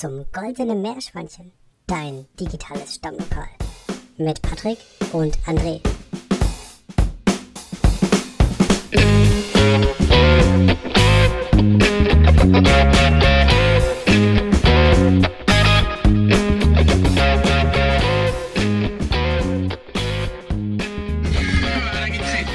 [0.00, 1.52] zum Goldenen Meerschweinchen,
[1.86, 3.50] dein digitales Stammlokal.
[4.16, 4.78] Mit Patrick
[5.12, 5.82] und André.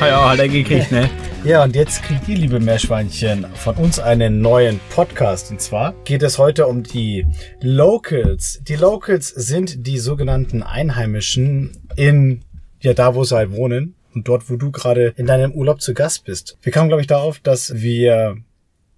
[0.01, 1.24] Ja, hat er gekriegt, ne?
[1.45, 5.51] Ja, und jetzt kriegt ihr, liebe Meerschweinchen, von uns einen neuen Podcast.
[5.51, 7.27] Und zwar geht es heute um die
[7.61, 8.61] Locals.
[8.63, 12.41] Die Locals sind die sogenannten Einheimischen in,
[12.81, 15.93] ja, da wo sie halt wohnen und dort, wo du gerade in deinem Urlaub zu
[15.93, 16.57] Gast bist.
[16.63, 18.37] Wir kamen, glaube ich, darauf, dass wir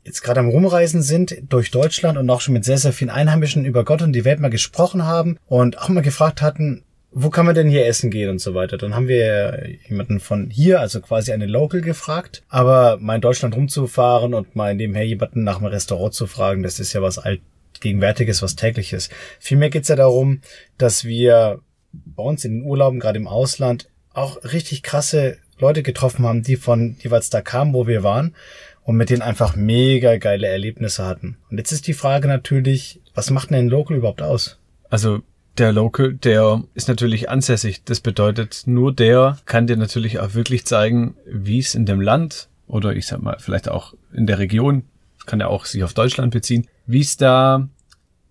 [0.05, 3.65] jetzt gerade am Rumreisen sind durch Deutschland und auch schon mit sehr, sehr vielen Einheimischen
[3.65, 6.85] über Gott und die Welt mal gesprochen haben und auch mal gefragt hatten,
[7.19, 8.77] wo kann man denn hier essen gehen und so weiter.
[8.77, 12.43] Dann haben wir jemanden von hier, also quasi eine Local gefragt.
[12.47, 16.79] Aber mal in Deutschland rumzufahren und mal nebenher jemanden nach einem Restaurant zu fragen, das
[16.79, 19.09] ist ja was altgegenwärtiges, was tägliches.
[19.39, 20.41] Vielmehr geht's ja darum,
[20.77, 26.23] dass wir bei uns in den Urlauben, gerade im Ausland, auch richtig krasse Leute getroffen
[26.23, 28.35] haben, die von jeweils da kamen, wo wir waren
[28.83, 31.37] und mit denen einfach mega geile Erlebnisse hatten.
[31.49, 34.59] Und jetzt ist die Frage natürlich, was macht denn ein Local überhaupt aus?
[34.91, 35.23] Also
[35.57, 37.83] der Local, der ist natürlich ansässig.
[37.83, 42.49] Das bedeutet, nur der kann dir natürlich auch wirklich zeigen, wie es in dem Land
[42.67, 44.83] oder ich sag mal vielleicht auch in der Region,
[45.25, 47.67] kann ja auch sich auf Deutschland beziehen, wie es da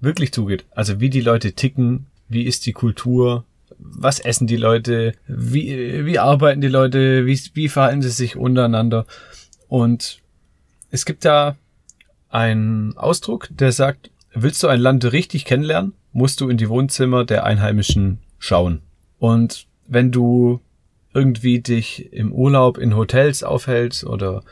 [0.01, 0.65] wirklich zugeht.
[0.71, 3.45] Also wie die Leute ticken, wie ist die Kultur,
[3.79, 9.07] was essen die Leute, wie, wie arbeiten die Leute, wie, wie verhalten sie sich untereinander.
[9.69, 10.21] Und
[10.91, 11.57] es gibt da
[12.29, 17.25] einen Ausdruck, der sagt, willst du ein Land richtig kennenlernen, musst du in die Wohnzimmer
[17.25, 18.81] der Einheimischen schauen.
[19.19, 20.61] Und wenn du
[21.13, 24.43] irgendwie dich im Urlaub in Hotels aufhältst oder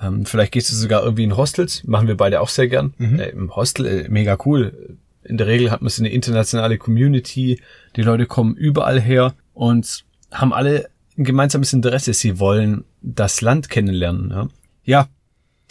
[0.00, 2.92] ähm, vielleicht gehst du sogar irgendwie in Hostels, machen wir beide auch sehr gern.
[2.98, 3.18] Mhm.
[3.18, 4.98] Äh, Im Hostel, äh, mega cool.
[5.24, 7.60] In der Regel hat man so eine internationale Community,
[7.96, 12.12] die Leute kommen überall her und haben alle ein gemeinsames Interesse.
[12.12, 14.30] Sie wollen das Land kennenlernen.
[14.30, 14.48] Ja,
[14.84, 15.08] ja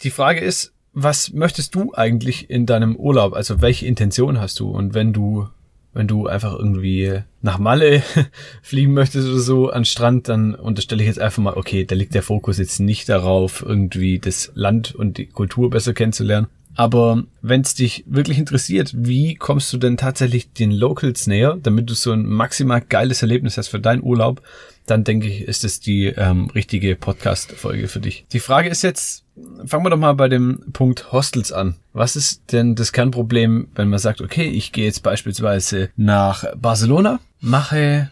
[0.02, 3.34] die Frage ist, was möchtest du eigentlich in deinem Urlaub?
[3.34, 4.70] Also welche Intention hast du?
[4.70, 5.46] Und wenn du,
[5.92, 8.02] wenn du einfach irgendwie nach Malle
[8.62, 12.14] fliegen möchtest oder so an Strand, dann unterstelle ich jetzt einfach mal, okay, da liegt
[12.14, 16.46] der Fokus jetzt nicht darauf, irgendwie das Land und die Kultur besser kennenzulernen.
[16.76, 21.90] Aber wenn es dich wirklich interessiert, wie kommst du denn tatsächlich den Locals näher, damit
[21.90, 24.40] du so ein maximal geiles Erlebnis hast für deinen Urlaub,
[24.86, 28.24] dann denke ich, ist es die ähm, richtige Podcast-Folge für dich.
[28.32, 29.25] Die Frage ist jetzt,
[29.66, 31.76] fangen wir doch mal bei dem Punkt Hostels an.
[31.92, 37.20] Was ist denn das Kernproblem, wenn man sagt, okay, ich gehe jetzt beispielsweise nach Barcelona,
[37.40, 38.10] mache,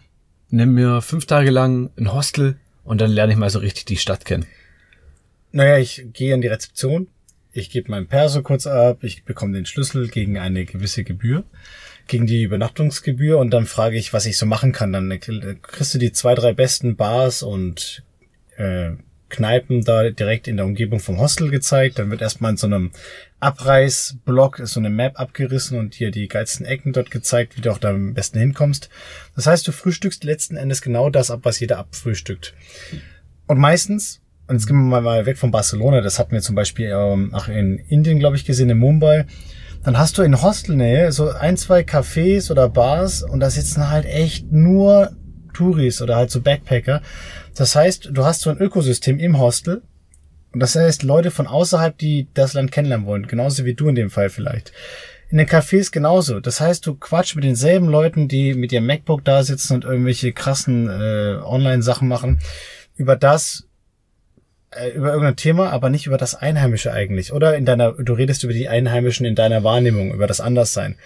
[0.51, 3.97] nimm mir fünf Tage lang ein Hostel und dann lerne ich mal so richtig die
[3.97, 4.47] Stadt kennen.
[5.53, 7.09] Naja, ich gehe in die Rezeption,
[7.53, 11.45] ich gebe meinen Perso kurz ab, ich bekomme den Schlüssel gegen eine gewisse Gebühr
[12.07, 14.93] gegen die Übernachtungsgebühr und dann frage ich, was ich so machen kann.
[14.93, 18.03] Dann kriegst du die zwei, drei besten Bars und
[18.57, 18.93] äh,
[19.35, 21.99] Kneipen da direkt in der Umgebung vom Hostel gezeigt.
[21.99, 22.93] Dann wird erstmal in so einem
[23.41, 27.79] Abreißblock so eine Map abgerissen und dir die geilsten Ecken dort gezeigt, wie du auch
[27.79, 28.89] da am besten hinkommst.
[29.37, 32.55] Das heißt, du frühstückst letzten Endes genau das ab, was jeder abfrühstückt.
[33.47, 36.91] Und meistens, und jetzt gehen wir mal weg von Barcelona, das hatten wir zum Beispiel
[36.95, 39.27] ähm, auch in Indien, glaube ich, gesehen, in Mumbai
[39.85, 44.07] dann hast du in Hostelnähe so ein, zwei Cafés oder Bars und da sitzen halt
[44.07, 45.13] echt nur
[45.55, 47.01] Touris oder halt so Backpacker.
[47.55, 49.83] Das heißt, du hast so ein Ökosystem im Hostel
[50.55, 53.97] und das heißt Leute von außerhalb, die das Land kennenlernen wollen, genauso wie du in
[53.97, 54.73] dem Fall vielleicht.
[55.29, 56.39] In den Cafés genauso.
[56.39, 60.33] Das heißt, du quatsch mit denselben Leuten, die mit ihrem MacBook da sitzen und irgendwelche
[60.33, 62.39] krassen äh, Online-Sachen machen,
[62.95, 63.67] über das,
[64.71, 67.33] äh, über irgendein Thema, aber nicht über das Einheimische eigentlich.
[67.33, 70.97] Oder in deiner, du redest über die Einheimischen in deiner Wahrnehmung, über das Anderssein.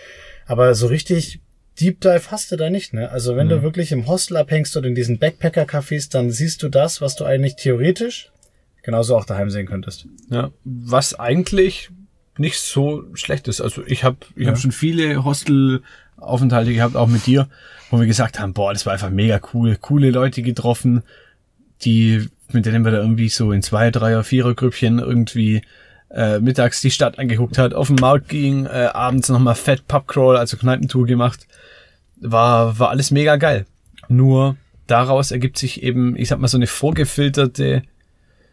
[0.45, 1.41] Aber so richtig
[1.81, 3.11] Deep Dive hast du da nicht, ne?
[3.11, 3.51] Also wenn mhm.
[3.51, 7.25] du wirklich im Hostel abhängst oder in diesen Backpacker-Cafés, dann siehst du das, was du
[7.25, 8.31] eigentlich theoretisch
[8.83, 10.07] genauso auch daheim sehen könntest.
[10.31, 11.91] Ja, was eigentlich
[12.39, 13.61] nicht so schlecht ist.
[13.61, 14.51] Also ich habe ich ja.
[14.51, 17.49] hab schon viele Hostelaufenthalte gehabt, auch mit dir,
[17.91, 21.03] wo wir gesagt haben, boah, das war einfach mega cool, coole Leute getroffen,
[21.83, 25.63] die mit denen wir da irgendwie so in zwei, dreier, vierer Grüppchen irgendwie
[26.11, 30.37] äh, mittags die Stadt angeguckt hat, auf den Markt ging, äh, abends nochmal Fett Pubcrawl,
[30.37, 31.47] also Kneipentour gemacht.
[32.21, 33.67] War, war alles mega geil.
[34.09, 34.57] Nur
[34.87, 37.83] daraus ergibt sich eben, ich sag mal, so eine vorgefilterte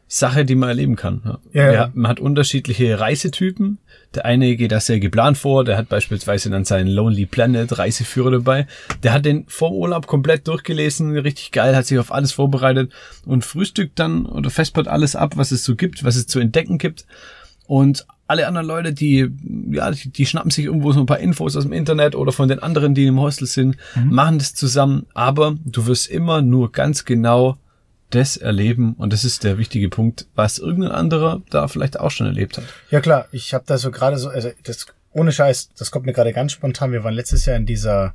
[0.08, 1.40] Sache, die man erleben kann.
[1.52, 1.72] Ja.
[1.72, 3.80] Ja, man hat unterschiedliche Reisetypen.
[4.14, 8.32] Der eine geht da sehr geplant vor, der hat beispielsweise dann seinen Lonely Planet Reiseführer
[8.32, 8.68] dabei.
[9.02, 12.92] Der hat den vor Urlaub komplett durchgelesen, richtig geil, hat sich auf alles vorbereitet
[13.26, 16.78] und frühstückt dann oder festpart alles ab, was es so gibt, was es zu entdecken
[16.78, 17.06] gibt.
[17.68, 19.30] Und alle anderen Leute, die,
[19.72, 22.48] ja, die, die schnappen sich irgendwo so ein paar Infos aus dem Internet oder von
[22.48, 24.14] den anderen, die im Hostel sind, mhm.
[24.14, 27.58] machen das zusammen, aber du wirst immer nur ganz genau
[28.10, 32.28] das erleben und das ist der wichtige Punkt, was irgendein anderer da vielleicht auch schon
[32.28, 32.64] erlebt hat.
[32.90, 36.14] Ja klar, ich habe da so gerade so, also das ohne Scheiß, das kommt mir
[36.14, 36.92] gerade ganz spontan.
[36.92, 38.14] Wir waren letztes Jahr in dieser,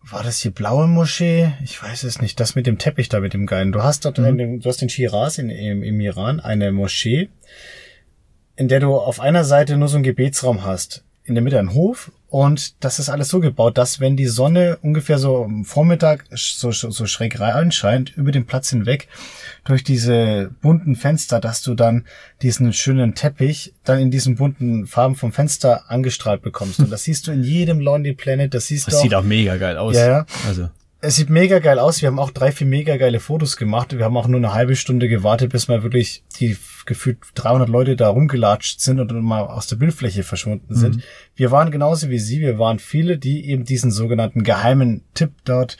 [0.00, 1.52] war das die blaue Moschee?
[1.64, 2.38] Ich weiß es nicht.
[2.38, 3.72] Das mit dem Teppich da, mit dem Geilen.
[3.72, 4.38] Du hast dort, mhm.
[4.38, 7.30] den, du hast den Shiraz in, im, im Iran, eine Moschee,
[8.56, 11.04] in der du auf einer Seite nur so einen Gebetsraum hast.
[11.24, 14.78] In der Mitte ein Hof und das ist alles so gebaut, dass wenn die Sonne
[14.80, 19.06] ungefähr so am Vormittag so, so schräg reinscheint, über den Platz hinweg,
[19.64, 22.06] durch diese bunten Fenster, dass du dann
[22.40, 26.80] diesen schönen Teppich dann in diesen bunten Farben vom Fenster angestrahlt bekommst.
[26.80, 29.02] Und das siehst du in jedem Lonely Planet, das siehst das du auch.
[29.02, 29.94] sieht auch mega geil aus.
[29.94, 30.26] Ja, ja.
[30.48, 30.70] Also.
[31.04, 32.00] Es sieht mega geil aus.
[32.00, 33.98] Wir haben auch drei, vier mega geile Fotos gemacht.
[33.98, 36.56] Wir haben auch nur eine halbe Stunde gewartet, bis mal wirklich die
[36.86, 40.96] gefühlt 300 Leute da rumgelatscht sind und mal aus der Bildfläche verschwunden sind.
[40.96, 41.02] Mhm.
[41.34, 42.40] Wir waren genauso wie Sie.
[42.40, 45.76] Wir waren viele, die eben diesen sogenannten geheimen Tipp dort,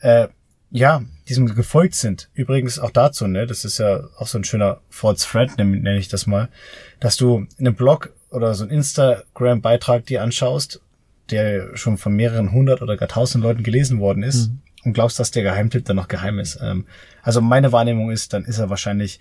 [0.00, 0.28] äh,
[0.70, 2.28] ja, diesem gefolgt sind.
[2.34, 6.08] Übrigens auch dazu, ne, das ist ja auch so ein schöner False Thread, nenne ich
[6.08, 6.50] das mal,
[7.00, 10.82] dass du in einem Blog oder so einen Instagram-Beitrag dir anschaust
[11.30, 14.58] der schon von mehreren hundert oder gar tausend Leuten gelesen worden ist mhm.
[14.84, 16.58] und glaubst, dass der Geheimtipp dann noch geheim ist.
[16.62, 16.86] Ähm,
[17.22, 19.20] also meine Wahrnehmung ist, dann ist er wahrscheinlich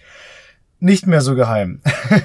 [0.80, 1.82] nicht mehr so geheim.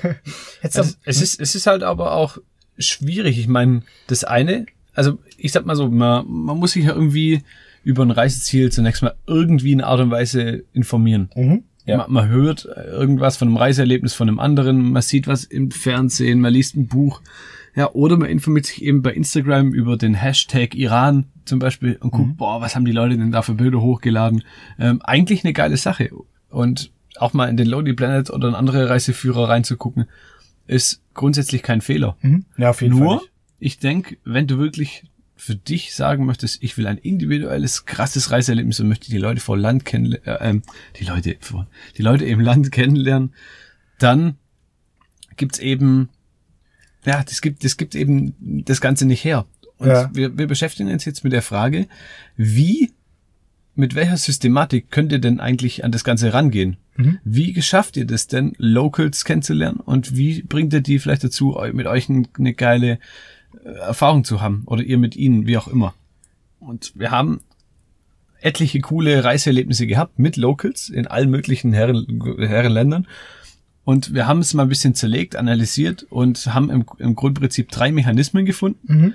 [0.62, 2.38] Jetzt also, es ist es ist halt aber auch
[2.78, 3.38] schwierig.
[3.38, 7.42] Ich meine, das eine, also ich sag mal so, man, man muss sich ja irgendwie
[7.82, 11.30] über ein Reiseziel zunächst mal irgendwie in Art und Weise informieren.
[11.34, 11.64] Mhm.
[11.86, 11.98] Ja.
[11.98, 16.40] Man, man, hört irgendwas von einem Reiseerlebnis von einem anderen, man sieht was im Fernsehen,
[16.40, 17.20] man liest ein Buch.
[17.76, 22.12] Ja, oder man informiert sich eben bei Instagram über den Hashtag Iran zum Beispiel und
[22.12, 22.36] guckt, mhm.
[22.36, 24.44] boah, was haben die Leute denn da für Bilder hochgeladen?
[24.78, 26.10] Ähm, eigentlich eine geile Sache.
[26.50, 30.06] Und auch mal in den Lonely Planet oder in andere Reiseführer reinzugucken,
[30.66, 32.16] ist grundsätzlich kein Fehler.
[32.20, 32.44] Mhm.
[32.56, 33.28] Ja, auf jeden Nur, Fall.
[33.58, 35.04] ich denke, wenn du wirklich
[35.36, 39.58] für dich sagen möchtest, ich will ein individuelles, krasses Reiseerlebnis und möchte die Leute vor
[39.58, 40.62] Land kennenlernen, äh, ähm,
[40.98, 41.36] die Leute
[41.98, 43.34] die Leute im Land kennenlernen,
[43.98, 44.36] dann
[45.36, 46.08] gibt's eben
[47.04, 48.34] ja, das gibt, das gibt eben
[48.64, 49.46] das Ganze nicht her.
[49.78, 50.10] Und ja.
[50.12, 51.86] wir, wir beschäftigen uns jetzt mit der Frage,
[52.36, 52.92] wie,
[53.74, 56.76] mit welcher Systematik könnt ihr denn eigentlich an das Ganze rangehen?
[56.96, 57.18] Mhm.
[57.24, 59.80] Wie geschafft ihr das denn, Locals kennenzulernen?
[59.80, 62.98] Und wie bringt ihr die vielleicht dazu, mit euch eine geile
[63.64, 64.62] äh, Erfahrung zu haben?
[64.66, 65.94] Oder ihr mit ihnen, wie auch immer.
[66.60, 67.40] Und wir haben
[68.40, 73.06] etliche coole Reiseerlebnisse gehabt mit Locals in allen möglichen Herren, Herrenländern.
[73.84, 77.92] Und wir haben es mal ein bisschen zerlegt, analysiert und haben im, im Grundprinzip drei
[77.92, 79.14] Mechanismen gefunden, mhm.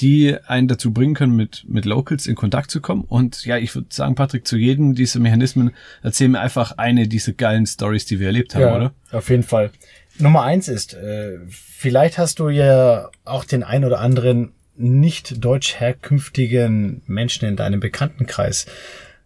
[0.00, 3.04] die einen dazu bringen können, mit, mit Locals in Kontakt zu kommen.
[3.04, 5.72] Und ja, ich würde sagen, Patrick, zu jedem dieser Mechanismen
[6.02, 8.92] erzählen wir einfach eine dieser geilen Stories, die wir erlebt haben, ja, oder?
[9.12, 9.70] Auf jeden Fall.
[10.18, 15.74] Nummer eins ist, äh, vielleicht hast du ja auch den ein oder anderen nicht deutsch
[15.74, 18.66] herkünftigen Menschen in deinem Bekanntenkreis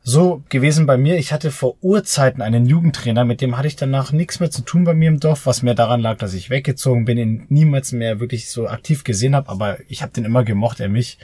[0.03, 1.17] so gewesen bei mir.
[1.17, 4.85] Ich hatte vor Urzeiten einen Jugendtrainer, mit dem hatte ich danach nichts mehr zu tun
[4.85, 8.19] bei mir im Dorf, was mir daran lag, dass ich weggezogen bin, ihn niemals mehr
[8.21, 11.19] wirklich so aktiv gesehen habe, aber ich habe den immer gemocht, er mich.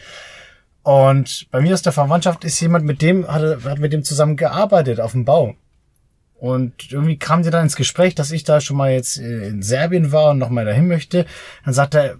[0.82, 4.36] Und bei mir aus der Verwandtschaft ist jemand, mit dem hat, hat mit dem zusammen
[4.36, 5.54] gearbeitet auf dem Bau.
[6.38, 10.12] Und irgendwie kam der dann ins Gespräch, dass ich da schon mal jetzt in Serbien
[10.12, 11.26] war und noch mal dahin möchte.
[11.64, 12.16] Dann sagt er,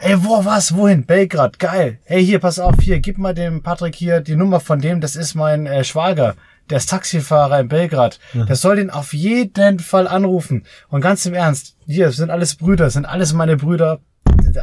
[0.00, 0.74] Ey, wo was?
[0.74, 1.06] Wohin?
[1.06, 1.98] Belgrad, geil.
[2.04, 5.16] Hey, hier, pass auf, hier, gib mal dem Patrick hier die Nummer von dem, das
[5.16, 6.34] ist mein äh, Schwager.
[6.70, 8.18] Der ist Taxifahrer in Belgrad.
[8.32, 8.44] Ja.
[8.44, 10.64] Der soll den auf jeden Fall anrufen.
[10.88, 14.00] Und ganz im Ernst, hier sind alles Brüder, sind alles meine Brüder.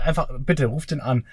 [0.03, 1.25] Einfach, bitte, ruft den an.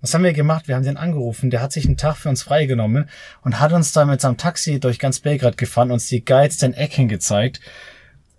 [0.00, 0.68] Was haben wir gemacht?
[0.68, 1.50] Wir haben den angerufen.
[1.50, 3.08] Der hat sich einen Tag für uns freigenommen
[3.42, 7.08] und hat uns da mit seinem Taxi durch ganz Belgrad gefahren, uns die geilsten Ecken
[7.08, 7.60] gezeigt.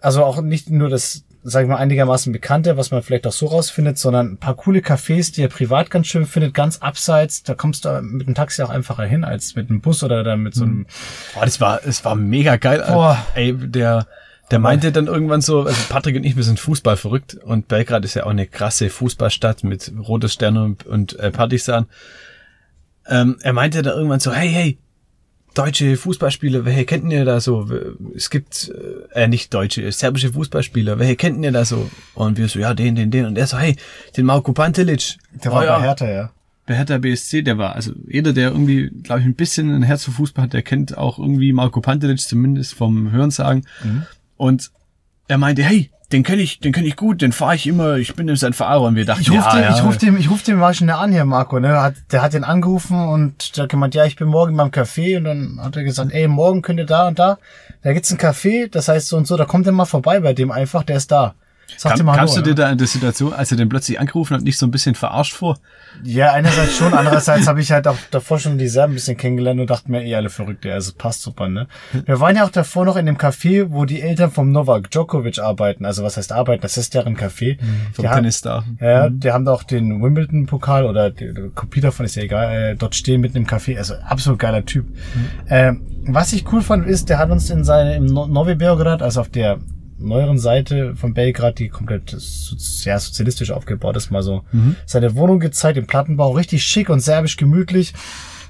[0.01, 3.47] Also auch nicht nur das, sag ich mal, einigermaßen bekannte, was man vielleicht auch so
[3.47, 7.43] rausfindet, sondern ein paar coole Cafés, die ihr privat ganz schön findet, ganz abseits.
[7.43, 10.41] Da kommst du mit dem Taxi auch einfacher hin als mit einem Bus oder dann
[10.41, 10.85] mit so einem.
[11.33, 12.83] Boah, das war, es war mega geil.
[12.85, 13.25] Boah.
[13.35, 14.07] Ey, der,
[14.51, 18.03] der meinte dann irgendwann so, also Patrick und ich, wir sind Fußball verrückt und Belgrad
[18.03, 21.85] ist ja auch eine krasse Fußballstadt mit Rotes Sterne und, und äh, Partisan.
[23.07, 24.77] Ähm, er meinte dann irgendwann so, hey, hey,
[25.53, 27.67] deutsche Fußballspieler, welche kennt ihr da so?
[28.15, 28.71] Es gibt,
[29.13, 31.89] äh, nicht deutsche, serbische Fußballspieler, welche kennt ihr da so?
[32.15, 33.25] Und wir so, ja, den, den, den.
[33.25, 33.75] Und er so, hey,
[34.15, 35.17] den Marko Pantelic.
[35.43, 35.77] Der war oh, ja.
[35.77, 36.31] bei Hertha, ja.
[36.65, 40.03] Bei Hertha BSC, der war, also jeder, der irgendwie, glaube ich, ein bisschen ein Herz
[40.03, 43.65] für Fußball hat, der kennt auch irgendwie Marko Pantelic, zumindest vom Hörensagen.
[43.83, 44.03] Mhm.
[44.37, 44.71] Und
[45.27, 48.15] er meinte, hey, den kenne ich, den kenne ich gut, den fahre ich immer, ich
[48.15, 49.75] bin sein Fahrer und wir dachten, ich ruf ja, den, ja.
[49.75, 52.33] ich ruf dem, ich ruf dem mal schnell an hier, Marco, ne, hat, der hat
[52.33, 55.75] den angerufen und der hat gemeint, ja, ich bin morgen beim Café und dann hat
[55.75, 57.37] er gesagt, ey, morgen könnt ihr da und da,
[57.83, 60.33] da gibt's ein Café, das heißt so und so, da kommt er mal vorbei bei
[60.33, 61.35] dem einfach, der ist da.
[61.77, 62.67] Sag dir Kam, mal kamst Hallo, du dir ja.
[62.67, 65.33] da in der Situation, als er den plötzlich angerufen hat, nicht so ein bisschen verarscht
[65.33, 65.57] vor?
[66.03, 69.59] Ja, einerseits schon, andererseits habe ich halt auch davor schon die Serben ein bisschen kennengelernt
[69.59, 71.67] und dachte mir, eh alle Verrückte, also passt super, ne?
[72.05, 75.39] Wir waren ja auch davor noch in dem Café, wo die Eltern vom Novak Djokovic
[75.39, 77.57] arbeiten, also was heißt arbeiten, das ist deren Café.
[77.93, 78.65] Vom Die haben- Tennisstar.
[78.79, 82.51] Ja, die haben da auch den Wimbledon-Pokal oder die, die Kopie davon ist ja egal,
[82.71, 84.85] äh, dort stehen mitten im Café, also absolut geiler Typ.
[85.49, 89.01] Ähm, was ich cool fand, ist, der hat uns in seine, im no Novi Beograd,
[89.01, 89.59] also auf der
[89.99, 92.15] neueren Seite von Belgrad, die komplett
[92.83, 94.43] ja, sozialistisch aufgebaut ist, mal so
[94.85, 97.93] seine Wohnung gezeigt, im Plattenbau, richtig schick und serbisch gemütlich.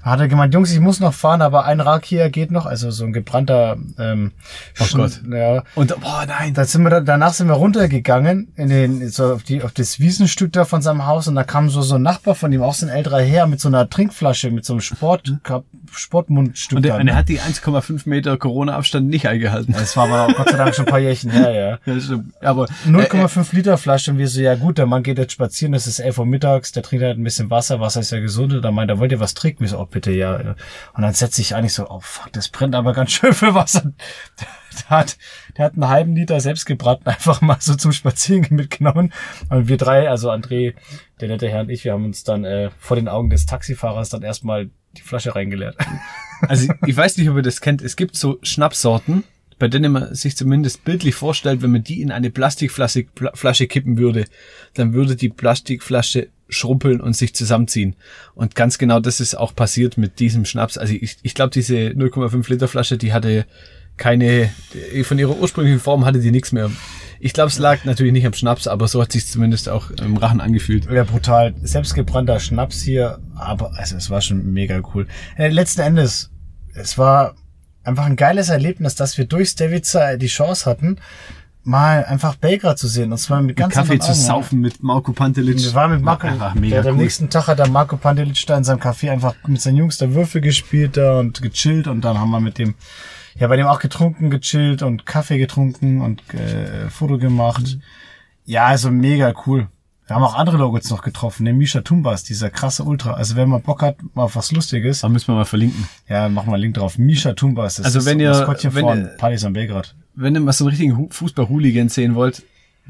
[0.03, 2.89] Da hat er gemeint, Jungs, ich muss noch fahren, aber ein Rakia geht noch, also
[2.91, 4.31] so ein gebrannter ähm,
[4.79, 5.21] Oh Schn- Gott.
[5.31, 6.53] Ja, Und, boah, nein.
[6.53, 9.99] da sind wir da, danach sind wir runtergegangen in den so auf die auf das
[9.99, 12.73] Wiesenstück da von seinem Haus und da kam so so ein Nachbar von ihm auch
[12.73, 15.33] so ein älterer Herr mit so einer Trinkflasche mit so einem Sport
[15.91, 17.19] Sportmundstück Und er, da, und er ne?
[17.19, 19.73] hat die 1,5 Meter Corona-Abstand nicht eingehalten.
[19.73, 21.51] das war aber auch Gott sei Dank schon ein paar Jährchen her,
[21.85, 21.93] ja.
[21.99, 22.19] Ja.
[22.41, 25.71] Aber äh, 0,5 Liter Flasche und wir so, ja gut, der Mann geht jetzt spazieren,
[25.73, 28.53] das ist 11 Uhr mittags, der trinkt halt ein bisschen Wasser, Wasser ist ja gesund,
[28.53, 29.61] und da meint, er wollt ihr was trinken?
[29.61, 30.55] Wir so, oh bitte, ja.
[30.93, 33.91] Und dann setzt sich eigentlich so, oh fuck, das brennt aber ganz schön für Wasser.
[34.87, 35.17] Der hat,
[35.57, 39.11] der hat einen halben Liter selbstgebraten einfach mal so zum Spazieren mitgenommen.
[39.49, 40.75] Und wir drei, also André,
[41.19, 44.09] der nette Herr und ich, wir haben uns dann äh, vor den Augen des Taxifahrers
[44.09, 45.75] dann erstmal die Flasche reingeleert.
[46.47, 47.81] Also ich weiß nicht, ob ihr das kennt.
[47.81, 49.23] Es gibt so Schnappsorten,
[49.59, 53.67] bei denen man sich zumindest bildlich vorstellt, wenn man die in eine Plastikflasche Pla- Flasche
[53.67, 54.25] kippen würde,
[54.73, 57.95] dann würde die Plastikflasche schrumpeln und sich zusammenziehen.
[58.33, 60.77] Und ganz genau das ist auch passiert mit diesem Schnaps.
[60.77, 63.45] Also ich, ich glaube, diese 0,5 Liter Flasche, die hatte
[63.97, 64.49] keine,
[65.03, 66.71] von ihrer ursprünglichen Form hatte die nichts mehr.
[67.19, 70.15] Ich glaube, es lag natürlich nicht am Schnaps, aber so hat sich zumindest auch im
[70.15, 70.89] Rachen angefühlt.
[70.89, 71.53] Ja, brutal.
[71.61, 75.05] Selbstgebrannter Schnaps hier, aber also es war schon mega cool.
[75.35, 76.31] Äh, letzten Endes,
[76.73, 77.35] es war
[77.83, 80.97] einfach ein geiles Erlebnis, dass wir durch Stevica die Chance hatten,
[81.63, 83.11] mal einfach Belgrad zu sehen.
[83.11, 85.57] Und zwar mit ganz Kaffee zu Augen, saufen mit Marco Pantelic.
[85.57, 86.93] Wir waren mit Marco, der, mega am cool.
[86.95, 90.13] nächsten Tag hat der Marco Pandelic da in seinem Café einfach mit seinen Jungs da
[90.13, 92.75] Würfel gespielt da und gechillt und dann haben wir mit dem,
[93.35, 97.75] ja, bei dem auch getrunken, gechillt und Kaffee getrunken und äh, Foto gemacht.
[97.75, 97.81] Mhm.
[98.45, 99.67] Ja, also mega cool.
[100.09, 103.13] Wir haben auch andere Logos noch getroffen, den Misha Tumbas, dieser krasse Ultra.
[103.13, 105.87] Also wenn man Bock hat, mal auf was Lustiges, Da müssen wir mal verlinken.
[106.07, 106.97] ja, machen wir einen Link drauf.
[106.97, 109.95] Misha Tumbas, das Also ist wenn ihr- Maskottchen wenn von Partys an Belgrad.
[110.15, 112.41] wenn ihr mal so einen richtigen Fußball-Hooligan sehen wollt,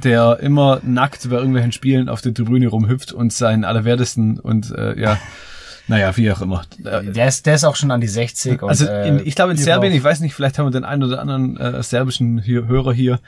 [0.01, 4.97] der immer nackt bei irgendwelchen Spielen auf der Tribüne rumhüpft und seinen allerwertesten und äh,
[4.97, 5.17] ja,
[5.89, 6.61] naja, wie auch immer.
[6.85, 9.35] Äh, Der ist, der ist auch schon an die 60 und, also äh, in, ich
[9.35, 12.45] glaube in Serbien, ich weiß nicht, vielleicht haben wir den einen oder anderen äh, serbischen
[12.45, 13.19] Hörer hier.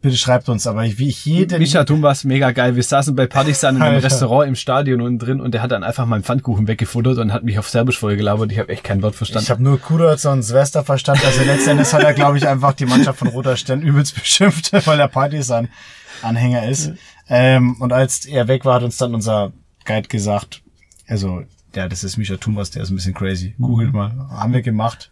[0.00, 2.76] Bitte schreibt uns, aber wie ich jeden, Misha Tumbas, mega geil.
[2.76, 4.06] Wir saßen bei Partisan in einem Alter.
[4.06, 7.44] Restaurant im Stadion unten drin und der hat dann einfach meinen Pfannkuchen weggefuttert und hat
[7.44, 8.52] mich auf Serbisch vollgelabert.
[8.52, 9.44] Ich habe echt kein Wort verstanden.
[9.44, 11.22] Ich habe nur Kudoc und Svesta verstanden.
[11.26, 15.00] Also letztendlich hat er, glaube ich, einfach die Mannschaft von Roter Stern übelst beschimpft, weil
[15.00, 16.92] er Partisan-Anhänger ist.
[17.28, 19.52] Ähm, und als er weg war, hat uns dann unser
[19.84, 20.62] Guide gesagt,
[21.06, 21.42] also,
[21.74, 23.54] ja, das ist Misha Tumbas, der ist ein bisschen crazy.
[23.58, 24.12] Googelt mal.
[24.30, 25.10] Haben wir gemacht.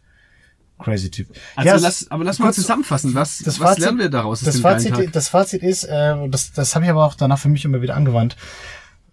[0.78, 1.28] Crazy Typ.
[1.56, 3.14] also Ja, lass, aber lass mal kurz- zusammenfassen.
[3.14, 4.40] Was, das was Fazit- lernen wir daraus?
[4.40, 7.48] aus Das Fazit, das Fazit ist, äh, das, das habe ich aber auch danach für
[7.48, 8.36] mich immer wieder angewandt.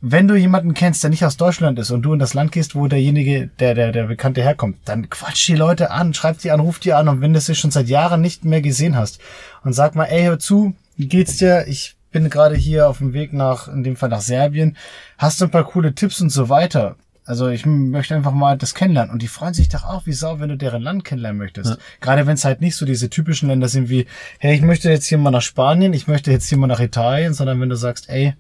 [0.06, 2.76] Wenn du jemanden kennst, der nicht aus Deutschland ist und du in das Land gehst,
[2.76, 6.60] wo derjenige, der, der, der Bekannte herkommt, dann quatsch die Leute an, schreib die an,
[6.60, 9.20] ruf die an und wenn du sie schon seit Jahren nicht mehr gesehen hast
[9.64, 11.66] und sag mal, ey, hör zu, wie geht's dir?
[11.68, 14.76] Ich bin gerade hier auf dem Weg nach, in dem Fall nach Serbien.
[15.18, 16.98] Hast du ein paar coole Tipps und so weiter?
[17.26, 19.12] Also ich möchte einfach mal das kennenlernen.
[19.12, 21.78] Und die freuen sich doch auch wie Sau, wenn du deren Land kennenlernen möchtest.
[22.02, 24.08] Gerade wenn es halt nicht so diese typischen Länder sind wie,
[24.40, 27.34] hey, ich möchte jetzt hier mal nach Spanien, ich möchte jetzt hier mal nach Italien,
[27.34, 28.36] sondern wenn du sagst, ey,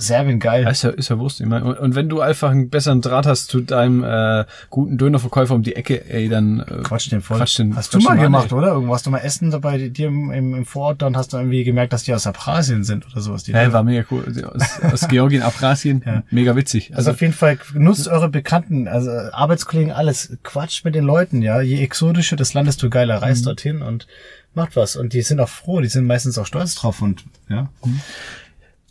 [0.00, 0.64] Serbien geil.
[0.64, 1.40] Ja, ist ja, ist ja Wurst.
[1.40, 4.96] Ich mein, und, und wenn du einfach einen besseren Draht hast zu deinem äh, guten
[4.98, 7.36] Dönerverkäufer um die Ecke, ey, dann äh, Quatsch den voll.
[7.36, 8.58] Quatsch den, hast quatsch du mal gemacht, ey.
[8.58, 8.68] oder?
[8.68, 11.64] Irgendwo hast du mal Essen dabei dir im, im, im Vorort, dann hast du irgendwie
[11.64, 13.44] gemerkt, dass die aus Abchasien sind oder sowas.
[13.44, 14.24] Die Ja, war mega cool.
[14.54, 16.90] Aus, aus Georgien, Abkhazien, mega witzig.
[16.90, 20.36] Also Also, auf jeden Fall nutzt eure Bekannten, also Arbeitskollegen, alles.
[20.42, 21.60] Quatscht mit den Leuten, ja.
[21.60, 23.18] Je exotischer das Land, desto geiler.
[23.18, 23.22] Mhm.
[23.22, 24.06] Reist dorthin und
[24.54, 24.96] macht was.
[24.96, 27.68] Und die sind auch froh, die sind meistens auch stolz drauf und ja.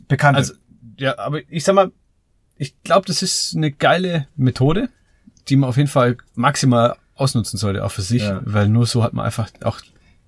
[0.07, 0.37] Bekannte.
[0.37, 0.53] also
[0.99, 1.91] ja, aber ich sag mal,
[2.57, 4.89] ich glaube, das ist eine geile Methode,
[5.47, 8.41] die man auf jeden Fall maximal ausnutzen sollte, auch für sich, Ja.
[8.45, 9.79] weil nur so hat man einfach auch,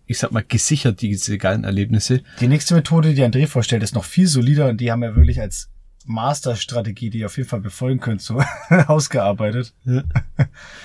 [0.06, 2.22] ich sag mal, gesichert diese geilen Erlebnisse.
[2.40, 5.40] die nächste Methode, die André vorstellt, ist noch viel solider und die haben wir wirklich
[5.40, 5.70] als
[6.06, 8.42] Masterstrategie, die ihr auf jeden Fall befolgen könnt, so
[8.88, 9.74] ausgearbeitet.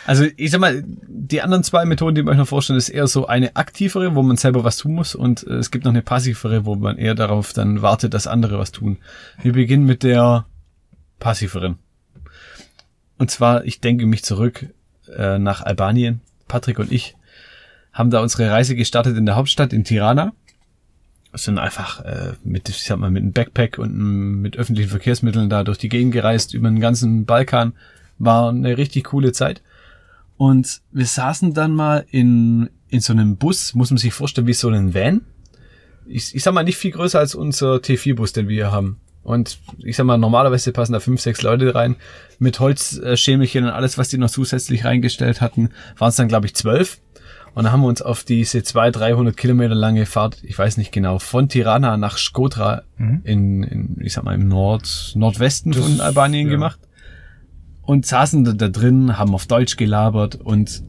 [0.06, 3.06] Also ich sag mal, die anderen zwei Methoden, die ich euch noch vorstellen, ist eher
[3.06, 6.02] so eine aktivere, wo man selber was tun muss und äh, es gibt noch eine
[6.02, 8.98] passivere, wo man eher darauf dann wartet, dass andere was tun.
[9.42, 10.46] Wir beginnen mit der
[11.18, 11.78] passiveren.
[13.18, 14.66] Und zwar, ich denke mich zurück
[15.16, 16.20] äh, nach Albanien.
[16.48, 17.16] Patrick und ich
[17.92, 20.32] haben da unsere Reise gestartet in der Hauptstadt in Tirana.
[21.44, 25.64] Sind einfach äh, mit, ich sag mal, mit einem Backpack und mit öffentlichen Verkehrsmitteln da
[25.64, 27.74] durch die Gegend gereist, über den ganzen Balkan.
[28.18, 29.62] War eine richtig coole Zeit.
[30.36, 34.52] Und wir saßen dann mal in, in so einem Bus, muss man sich vorstellen, wie
[34.52, 35.22] so einen Van.
[36.06, 39.00] Ich, ich sag mal, nicht viel größer als unser T4-Bus, den wir hier haben.
[39.22, 41.96] Und ich sag mal, normalerweise passen da fünf, sechs Leute rein.
[42.38, 46.54] Mit Holzschemelchen und alles, was die noch zusätzlich reingestellt hatten, waren es dann, glaube ich,
[46.54, 47.00] zwölf.
[47.56, 50.92] Und dann haben wir uns auf diese zwei, 300 Kilometer lange Fahrt, ich weiß nicht
[50.92, 53.22] genau, von Tirana nach Shkodra mhm.
[53.24, 56.52] in, in, ich sag mal, im Nord, Nordwesten das, von Albanien ja.
[56.52, 56.78] gemacht.
[57.80, 60.82] Und saßen da, da drin, haben auf Deutsch gelabert und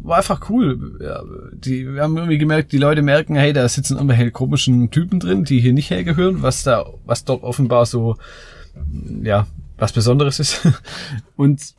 [0.00, 0.98] war einfach cool.
[1.02, 5.20] Ja, die, wir haben irgendwie gemerkt, die Leute merken, hey, da sitzen irgendwelche komischen Typen
[5.20, 8.16] drin, die hier nicht hergehören, was da, was dort offenbar so,
[9.22, 10.66] ja, was Besonderes ist.
[11.36, 11.74] Und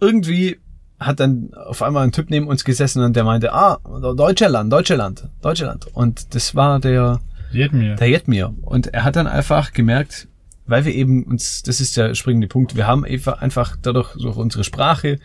[0.00, 0.60] irgendwie
[1.00, 5.28] hat dann auf einmal ein Typ neben uns gesessen und der meinte, ah, Deutschland, Deutschland,
[5.40, 5.86] Deutschland.
[5.94, 7.96] Und das war der Jetmir.
[7.96, 8.54] Der Jetmir.
[8.62, 10.28] Und er hat dann einfach gemerkt,
[10.66, 14.62] weil wir eben uns, das ist der springende Punkt, wir haben einfach dadurch durch unsere
[14.62, 15.18] Sprache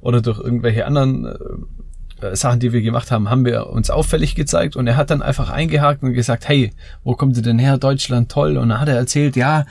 [0.00, 4.34] oder durch irgendwelche anderen äh, äh, Sachen, die wir gemacht haben, haben wir uns auffällig
[4.34, 6.72] gezeigt und er hat dann einfach eingehakt und gesagt, hey,
[7.04, 7.78] wo kommt ihr denn her?
[7.78, 8.56] Deutschland, toll.
[8.58, 9.64] Und dann hat er erzählt, ja,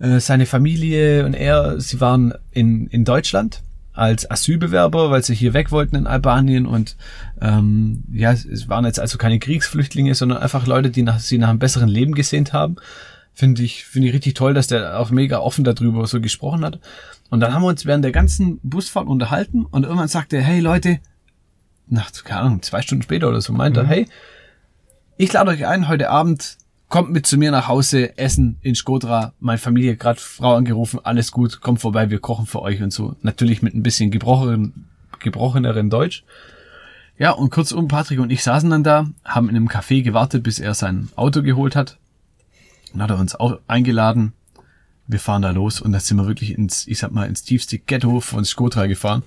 [0.00, 3.62] äh, seine Familie und er, sie waren in, in Deutschland
[3.98, 6.96] als Asylbewerber, weil sie hier weg wollten in Albanien und
[7.40, 11.48] ähm, ja, es waren jetzt also keine Kriegsflüchtlinge, sondern einfach Leute, die nach, sie nach
[11.48, 12.76] einem besseren Leben gesehnt haben.
[13.34, 16.80] Finde ich, finde ich richtig toll, dass der auch mega offen darüber so gesprochen hat.
[17.30, 20.60] Und dann haben wir uns während der ganzen Busfahrt unterhalten und irgendwann sagte er, hey
[20.60, 21.00] Leute,
[21.88, 23.86] nach, keine Ahnung, zwei Stunden später oder so, meinte mhm.
[23.86, 24.08] er, hey,
[25.16, 26.56] ich lade euch ein, heute Abend
[26.88, 31.32] kommt mit zu mir nach Hause, essen in Skodra, meine Familie gerade Frau angerufen, alles
[31.32, 33.16] gut, kommt vorbei, wir kochen für euch und so.
[33.22, 34.86] Natürlich mit ein bisschen gebrochenen,
[35.18, 36.24] gebrocheneren Deutsch.
[37.18, 40.60] Ja, und kurzum, Patrick und ich saßen dann da, haben in einem Café gewartet, bis
[40.60, 41.98] er sein Auto geholt hat.
[42.92, 44.32] Dann hat er uns auch eingeladen.
[45.06, 47.78] Wir fahren da los und dann sind wir wirklich ins, ich sag mal, ins tiefste
[47.78, 49.24] Ghetto von Skodra gefahren.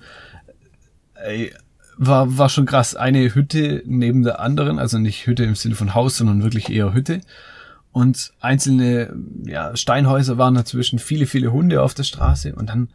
[1.14, 1.52] Ey,
[1.96, 2.96] war, war schon krass.
[2.96, 6.94] Eine Hütte neben der anderen, also nicht Hütte im Sinne von Haus, sondern wirklich eher
[6.94, 7.20] Hütte.
[7.92, 12.88] Und einzelne ja, Steinhäuser waren dazwischen, viele, viele Hunde auf der Straße und dann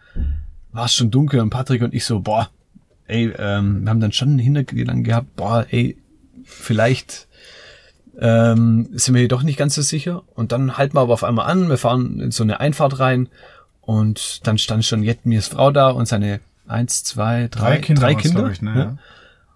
[0.71, 2.49] war es schon dunkel und Patrick und ich so, boah,
[3.05, 5.97] ey, ähm, wir haben dann schon einen Hintergedanken gehabt, boah, ey,
[6.43, 7.27] vielleicht
[8.19, 10.23] ähm, sind wir hier doch nicht ganz so sicher.
[10.33, 13.29] Und dann halten wir aber auf einmal an, wir fahren in so eine Einfahrt rein
[13.81, 18.01] und dann stand schon Jetmirs Frau da und seine eins, zwei, drei, drei Kinder.
[18.01, 18.51] Drei Kinder.
[18.51, 18.97] Ich, ne, ja.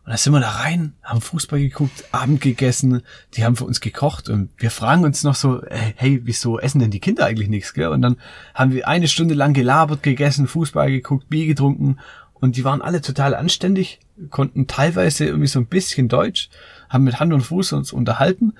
[0.04, 3.04] Und dann sind wir da rein, haben Fußball geguckt, Abend gegessen,
[3.36, 6.90] die haben für uns gekocht und wir fragen uns noch so, hey, wieso essen denn
[6.90, 7.90] die Kinder eigentlich nichts, gell?
[7.90, 8.18] Und dann
[8.56, 12.00] haben wir eine Stunde lang gelabert, gegessen, Fußball geguckt, Bier getrunken
[12.34, 14.00] und die waren alle total anständig,
[14.32, 16.50] konnten teilweise irgendwie so ein bisschen Deutsch,
[16.90, 18.54] haben mit Hand und Fuß uns unterhalten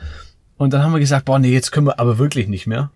[0.62, 2.92] und dann haben wir gesagt, boah, nee, jetzt können wir aber wirklich nicht mehr.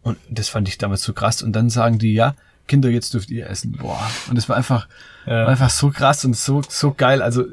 [0.00, 1.42] Und das fand ich damals so krass.
[1.42, 2.34] Und dann sagen die, ja,
[2.66, 3.72] Kinder, jetzt dürft ihr essen.
[3.72, 4.00] Boah.
[4.30, 4.88] Und das war einfach,
[5.26, 5.42] ja.
[5.42, 7.20] war einfach so krass und so, so geil.
[7.20, 7.44] Also,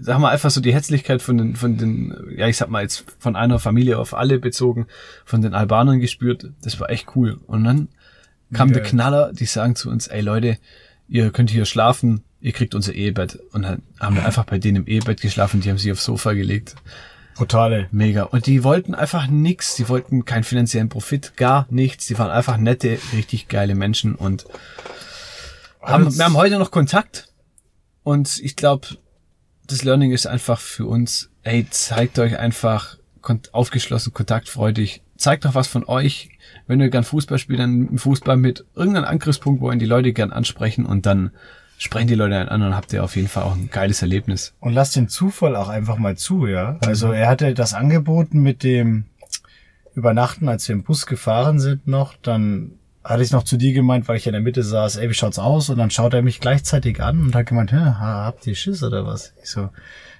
[0.00, 3.04] sag mal, einfach so die Herzlichkeit von den, von den, ja, ich sag mal jetzt
[3.18, 4.86] von einer Familie auf alle bezogen,
[5.24, 6.50] von den Albanern gespürt.
[6.62, 7.40] Das war echt cool.
[7.46, 7.88] Und dann
[8.52, 10.58] kam der Knaller, die sagen zu uns, ey Leute,
[11.08, 13.38] ihr könnt hier schlafen, ihr kriegt unser Ehebett.
[13.52, 16.32] Und dann haben wir einfach bei denen im Ehebett geschlafen, die haben sich aufs Sofa
[16.32, 16.76] gelegt.
[17.34, 17.88] Brutale.
[17.90, 18.22] Mega.
[18.22, 19.76] Und die wollten einfach nix.
[19.76, 22.06] Die wollten keinen finanziellen Profit, gar nichts.
[22.06, 24.46] Die waren einfach nette, richtig geile Menschen und
[25.82, 27.28] haben, wir haben heute noch Kontakt.
[28.02, 28.88] Und ich glaube,
[29.66, 32.98] das Learning ist einfach für uns, ey, zeigt euch einfach
[33.52, 35.02] aufgeschlossen, kontaktfreudig.
[35.16, 36.30] Zeigt doch was von euch.
[36.66, 40.32] Wenn ihr gern Fußball spielt, dann Fußball mit irgendeinem Angriffspunkt, wo ihn die Leute gern
[40.32, 41.30] ansprechen und dann
[41.78, 44.54] sprechen die Leute an und habt ihr auf jeden Fall auch ein geiles Erlebnis.
[44.60, 46.78] Und lasst den Zufall auch einfach mal zu, ja.
[46.80, 49.06] Also er hatte das angeboten mit dem
[49.94, 52.72] Übernachten, als wir im Bus gefahren sind noch, dann
[53.06, 55.38] hatte ich noch zu dir gemeint, weil ich in der Mitte saß, ey, wie schaut's
[55.38, 55.70] aus?
[55.70, 59.06] Und dann schaut er mich gleichzeitig an und hat gemeint, hä, habt ihr Schiss oder
[59.06, 59.32] was?
[59.42, 59.70] Ich so,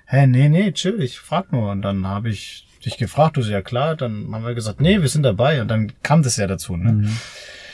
[0.07, 1.70] hä, nee, nee, chill, ich frag nur.
[1.70, 5.03] Und dann habe ich dich gefragt, du so, ja klar, dann haben wir gesagt, nee,
[5.03, 5.61] wir sind dabei.
[5.61, 6.92] Und dann kam das ja dazu, ne?
[6.92, 7.16] Mhm.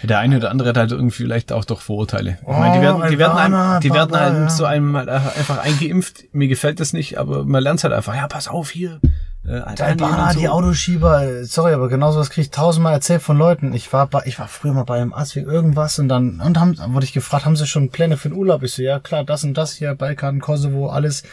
[0.05, 2.39] Der eine oder andere hat halt irgendwie vielleicht auch doch Vorurteile.
[2.41, 5.59] Ich meine, die oh, werden, die werden einem, die werden einem so einem halt einfach
[5.59, 6.25] eingeimpft.
[6.33, 9.01] Mir gefällt das nicht, aber man lernt halt einfach, ja, pass auf hier.
[9.45, 10.39] Äh, der Albaner, so.
[10.39, 13.73] die Autoschieber, sorry, aber genauso was kriege ich tausendmal erzählt von Leuten.
[13.75, 16.61] Ich war bei, ich war früher mal bei einem Arzt wegen irgendwas und dann, und
[16.61, 18.63] haben, wurde ich gefragt, haben sie schon Pläne für den Urlaub?
[18.63, 21.25] Ich so, ja klar, das und das hier, Balkan, Kosovo, alles.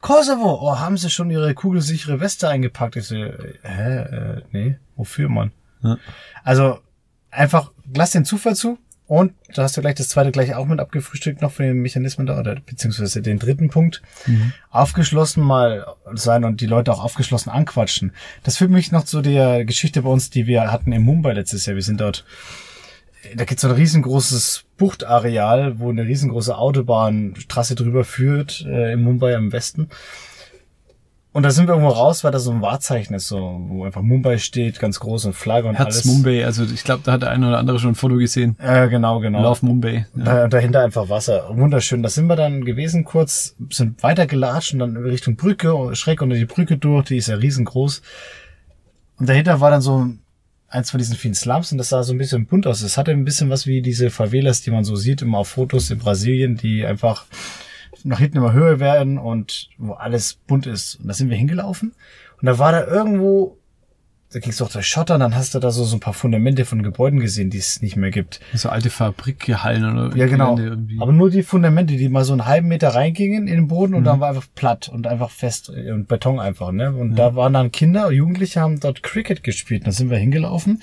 [0.00, 2.96] Kosovo, oh, haben sie schon ihre kugelsichere Weste eingepackt?
[2.96, 5.52] Ich so, hä, äh, nee, wofür, Mann?
[5.82, 5.98] Ja.
[6.44, 6.78] Also,
[7.30, 8.78] einfach, lass den Zufall zu.
[9.08, 12.26] Und da hast du gleich das zweite gleich auch mit abgefrühstückt noch von den Mechanismen
[12.26, 14.02] da, oder beziehungsweise den dritten Punkt.
[14.26, 14.52] Mhm.
[14.70, 18.12] Aufgeschlossen mal sein und die Leute auch aufgeschlossen anquatschen.
[18.42, 21.64] Das führt mich noch zu der Geschichte bei uns, die wir hatten in Mumbai letztes
[21.64, 21.76] Jahr.
[21.76, 22.26] Wir sind dort,
[23.34, 29.32] da gibt's so ein riesengroßes Buchtareal, wo eine riesengroße Autobahnstrasse drüber führt, äh, in Mumbai
[29.32, 29.88] im Westen.
[31.32, 34.00] Und da sind wir irgendwo raus, weil da so ein Wahrzeichen ist, so, wo einfach
[34.00, 36.04] Mumbai steht, ganz groß und Flagge und Herz alles.
[36.06, 38.56] Mumbai, also ich glaube, da hat der eine oder andere schon ein Foto gesehen.
[38.58, 39.42] Äh, genau, genau.
[39.42, 40.06] Love Mumbai.
[40.16, 40.24] Ja.
[40.24, 41.50] Da, dahinter einfach Wasser.
[41.54, 42.02] Wunderschön.
[42.02, 46.46] Da sind wir dann gewesen kurz, sind weitergelatscht und dann Richtung Brücke, schräg unter die
[46.46, 48.02] Brücke durch, die ist ja riesengroß.
[49.18, 50.08] Und dahinter war dann so
[50.68, 52.82] eins von diesen vielen Slums und das sah so ein bisschen bunt aus.
[52.82, 55.90] Es hatte ein bisschen was wie diese Favelas, die man so sieht immer auf Fotos
[55.90, 57.26] in Brasilien, die einfach
[58.08, 60.96] nach hinten immer höher werden und wo alles bunt ist.
[60.96, 61.92] Und da sind wir hingelaufen
[62.40, 63.56] und da war da irgendwo,
[64.30, 66.12] da ging es doch durch Schotter und dann hast du da so, so ein paar
[66.12, 68.40] Fundamente von Gebäuden gesehen, die es nicht mehr gibt.
[68.52, 70.58] So alte Fabrikhallen oder Ja, genau.
[71.00, 74.00] Aber nur die Fundamente, die mal so einen halben Meter reingingen in den Boden und
[74.02, 74.04] Mhm.
[74.04, 76.92] dann war einfach platt und einfach fest äh, und Beton einfach, ne?
[76.92, 77.16] Und Mhm.
[77.16, 79.86] da waren dann Kinder, Jugendliche haben dort Cricket gespielt.
[79.86, 80.82] Da sind wir hingelaufen.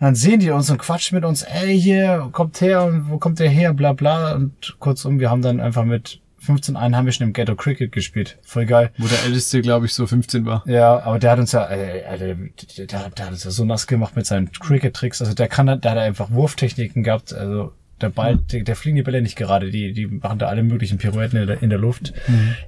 [0.00, 3.18] Und dann sehen die uns und quatschen mit uns, ey, hier, kommt her und wo
[3.18, 4.34] kommt der her, bla bla.
[4.34, 8.38] Und kurzum, wir haben dann einfach mit 15 Einheimischen im Ghetto Cricket gespielt.
[8.42, 8.90] Voll geil.
[8.98, 10.62] Wo der Älteste, glaube ich, so 15 war.
[10.66, 13.50] Ja, aber der hat uns ja, äh, äh, der, der, der, der hat uns ja
[13.50, 15.20] so nass gemacht mit seinen Cricket-Tricks.
[15.20, 17.32] Also der kann, der hat einfach Wurftechniken gehabt.
[17.32, 19.70] Also der Ball, der, der fliegen die Bälle nicht gerade.
[19.70, 22.12] Die, die machen da alle möglichen Pirouetten in der, in der Luft.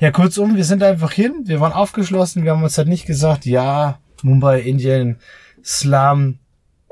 [0.00, 1.44] Ja, kurzum, wir sind einfach hin.
[1.44, 2.44] Wir waren aufgeschlossen.
[2.44, 5.18] Wir haben uns halt nicht gesagt, ja, Mumbai, Indien,
[5.62, 6.38] Slum,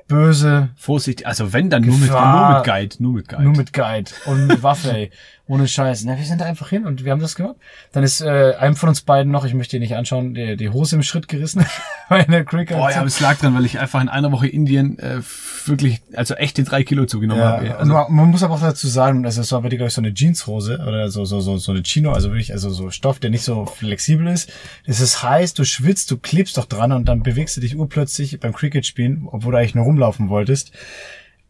[0.09, 3.43] böse, Vorsicht, also wenn, dann nur mit, nur mit Guide, nur mit Guide.
[3.43, 5.11] nur mit Guide und mit Waffe, ey.
[5.48, 6.04] Ohne Scheiß.
[6.04, 7.56] Na, wir sind da einfach hin und wir haben das gemacht.
[7.92, 10.68] Dann ist äh, einem von uns beiden noch, ich möchte ihn nicht anschauen, die, die
[10.68, 11.64] Hose im Schritt gerissen.
[12.11, 12.76] bei einer Cricket.
[12.76, 15.20] Boah, ja, aber es lag dran, weil ich einfach in einer Woche Indien äh,
[15.64, 17.62] wirklich, also echte drei Kilo zugenommen Ja, habe.
[17.62, 19.88] also Also, man, man muss aber auch dazu sagen, also es war bei dir, glaube
[19.88, 22.90] ich, so eine Jeanshose oder so, so, so, so eine Chino, also wirklich, also so
[22.90, 24.50] Stoff, der nicht so flexibel ist.
[24.87, 28.38] Es ist heiß, du schwitzt, du klebst doch dran und dann bewegst du dich urplötzlich
[28.40, 30.72] beim Cricket spielen, obwohl du eigentlich nur rumlaufen wolltest.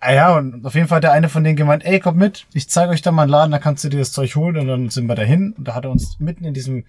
[0.00, 2.46] Ah ja, und auf jeden Fall hat der eine von denen gemeint, ey, kommt mit,
[2.52, 4.68] ich zeige euch da mal einen Laden, da kannst du dir das Zeug holen und
[4.68, 6.84] dann sind wir dahin und da hat er uns mitten in diesem,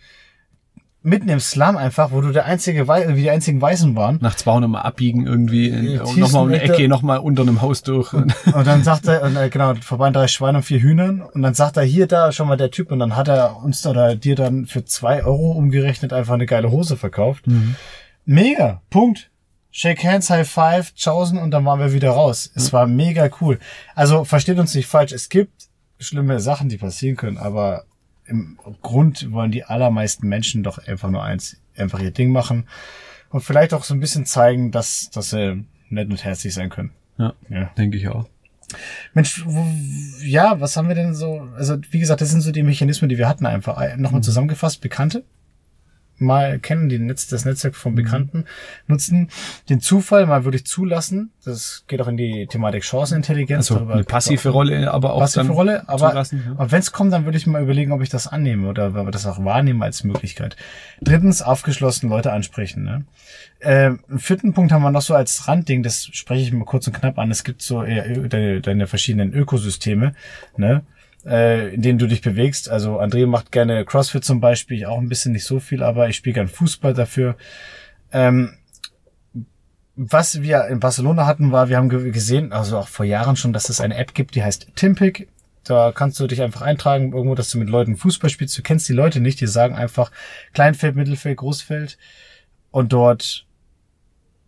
[1.01, 4.35] mitten im Slum einfach, wo du der einzige, Wei- wie die einzigen Weißen waren, nach
[4.35, 5.69] 200 Mal abbiegen irgendwie
[6.01, 8.13] und nochmal um eine Ecke, nochmal unter einem Haus durch.
[8.13, 8.33] Und
[8.67, 11.21] dann sagt er, und, äh, genau, vorbei drei Schweine und vier Hühnern.
[11.21, 12.91] Und dann sagt er, hier, da, schon mal der Typ.
[12.91, 16.69] Und dann hat er uns oder dir dann für zwei Euro umgerechnet einfach eine geile
[16.69, 17.45] Hose verkauft.
[18.25, 18.81] Mega.
[18.89, 19.29] Punkt.
[19.71, 22.51] Shake hands, high five, tschaußen und dann waren wir wieder raus.
[22.55, 23.59] Es war mega cool.
[23.95, 25.11] Also versteht uns nicht falsch.
[25.11, 27.83] Es gibt schlimme Sachen, die passieren können, aber
[28.25, 32.67] im Grund wollen die allermeisten Menschen doch einfach nur eins, einfach ihr Ding machen
[33.29, 36.91] und vielleicht auch so ein bisschen zeigen, dass, dass sie nett und herzlich sein können.
[37.17, 37.65] ja, Ja.
[37.77, 38.27] denke ich auch.
[39.13, 41.47] Mensch, w- ja, was haben wir denn so?
[41.57, 43.79] Also, wie gesagt, das sind so die Mechanismen, die wir hatten einfach.
[43.95, 44.01] Mhm.
[44.01, 45.23] Nochmal zusammengefasst, Bekannte
[46.21, 48.45] mal kennen, die Netz, das Netzwerk von Bekannten
[48.87, 49.29] nutzen,
[49.69, 51.31] den Zufall mal wirklich zulassen.
[51.45, 53.69] Das geht auch in die Thematik Chancenintelligenz.
[53.69, 56.51] Also darüber eine passive Rolle, aber auch passive dann Rolle, aber, zulassen, ja.
[56.53, 58.93] aber wenn es kommt, dann würde ich mal überlegen, ob ich das annehme oder ob
[58.95, 60.55] wir das auch wahrnehmen als Möglichkeit.
[61.01, 62.83] Drittens, aufgeschlossen Leute ansprechen.
[62.83, 63.05] Ne?
[63.61, 66.93] Ähm, vierten Punkt haben wir noch so als Randding, das spreche ich mal kurz und
[66.93, 70.13] knapp an, es gibt so eher Ö- deine, deine verschiedenen Ökosysteme,
[70.57, 70.83] ne?
[71.25, 72.69] Äh, in denen du dich bewegst.
[72.69, 76.09] Also André macht gerne CrossFit zum Beispiel, ich auch ein bisschen nicht so viel, aber
[76.09, 77.35] ich spiele gern Fußball dafür.
[78.11, 78.55] Ähm,
[79.95, 83.51] was wir in Barcelona hatten, war, wir haben ge- gesehen, also auch vor Jahren schon,
[83.51, 85.27] dass es eine App gibt, die heißt Timpic.
[85.65, 88.57] Da kannst du dich einfach eintragen, irgendwo, dass du mit Leuten Fußball spielst.
[88.57, 90.11] Du kennst die Leute nicht, die sagen einfach
[90.53, 91.97] Kleinfeld, Mittelfeld, Großfeld.
[92.71, 93.45] Und dort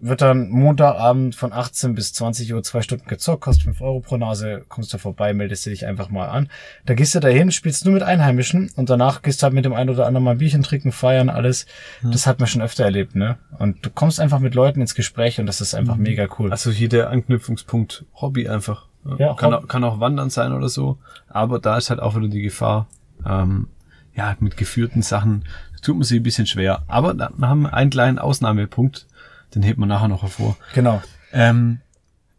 [0.04, 4.18] wird dann Montagabend von 18 bis 20 Uhr zwei Stunden gezockt, kostet 5 Euro pro
[4.18, 6.50] Nase, kommst du vorbei, meldest du dich einfach mal an.
[6.86, 9.74] Da gehst du dahin, spielst nur mit Einheimischen und danach gehst du halt mit dem
[9.74, 11.66] einen oder anderen mal ein Bierchen trinken, feiern, alles.
[12.02, 13.38] Das hat man schon öfter erlebt, ne?
[13.60, 16.52] Und du kommst einfach mit Leuten ins Gespräch und das ist einfach mega cool.
[16.52, 18.88] Also hier der Anknüpfungspunkt Hobby einfach.
[19.18, 20.98] Ja, kann, Hob- auch, kann auch Wandern sein oder so.
[21.28, 22.88] Aber da ist halt auch wieder die Gefahr,
[23.26, 23.68] ähm,
[24.16, 25.46] ja, mit geführten Sachen
[25.82, 26.84] tut man sich ein bisschen schwer.
[26.88, 29.08] Aber da, wir haben einen kleinen Ausnahmepunkt,
[29.56, 30.58] den hebt man nachher noch hervor.
[30.74, 31.02] Genau.
[31.34, 31.80] Ähm,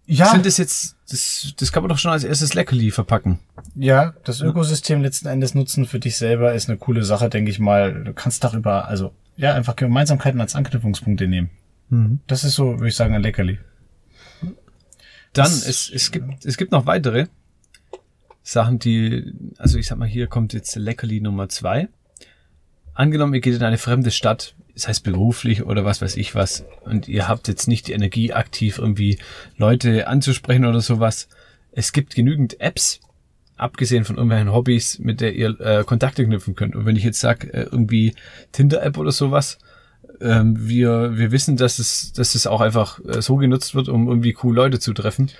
[0.06, 3.38] Ja, Sind das jetzt, das, das kann man doch schon als erstes Leckerli verpacken.
[3.74, 7.58] ja, das Ökosystem letzten Endes nutzen für dich selber ist eine coole Sache, denke ich
[7.60, 8.04] mal.
[8.04, 11.50] Du kannst darüber, also, ja, einfach Gemeinsamkeiten als Anknüpfungspunkte nehmen.
[12.26, 13.58] Das ist so, würde ich sagen, ein Leckerli.
[14.40, 14.50] Dann,
[15.32, 17.26] Das- es, es gibt, es gibt noch weitere
[18.42, 21.88] Sachen, die, also ich sag mal, hier kommt jetzt Leckerli Nummer zwei.
[22.94, 26.64] Angenommen, ihr geht in eine fremde Stadt, das heißt beruflich oder was weiß ich was,
[26.84, 29.18] und ihr habt jetzt nicht die Energie, aktiv irgendwie
[29.56, 31.28] Leute anzusprechen oder sowas.
[31.72, 33.00] es gibt genügend Apps,
[33.56, 36.74] abgesehen von irgendwelchen Hobbys, mit der ihr äh, Kontakte knüpfen könnt.
[36.74, 38.14] Und wenn ich jetzt sage, äh, irgendwie
[38.52, 39.58] Tinder-App oder sowas,
[40.20, 44.08] ähm, wir, wir wissen, dass es, dass es auch einfach äh, so genutzt wird, um
[44.08, 45.30] irgendwie cool Leute zu treffen.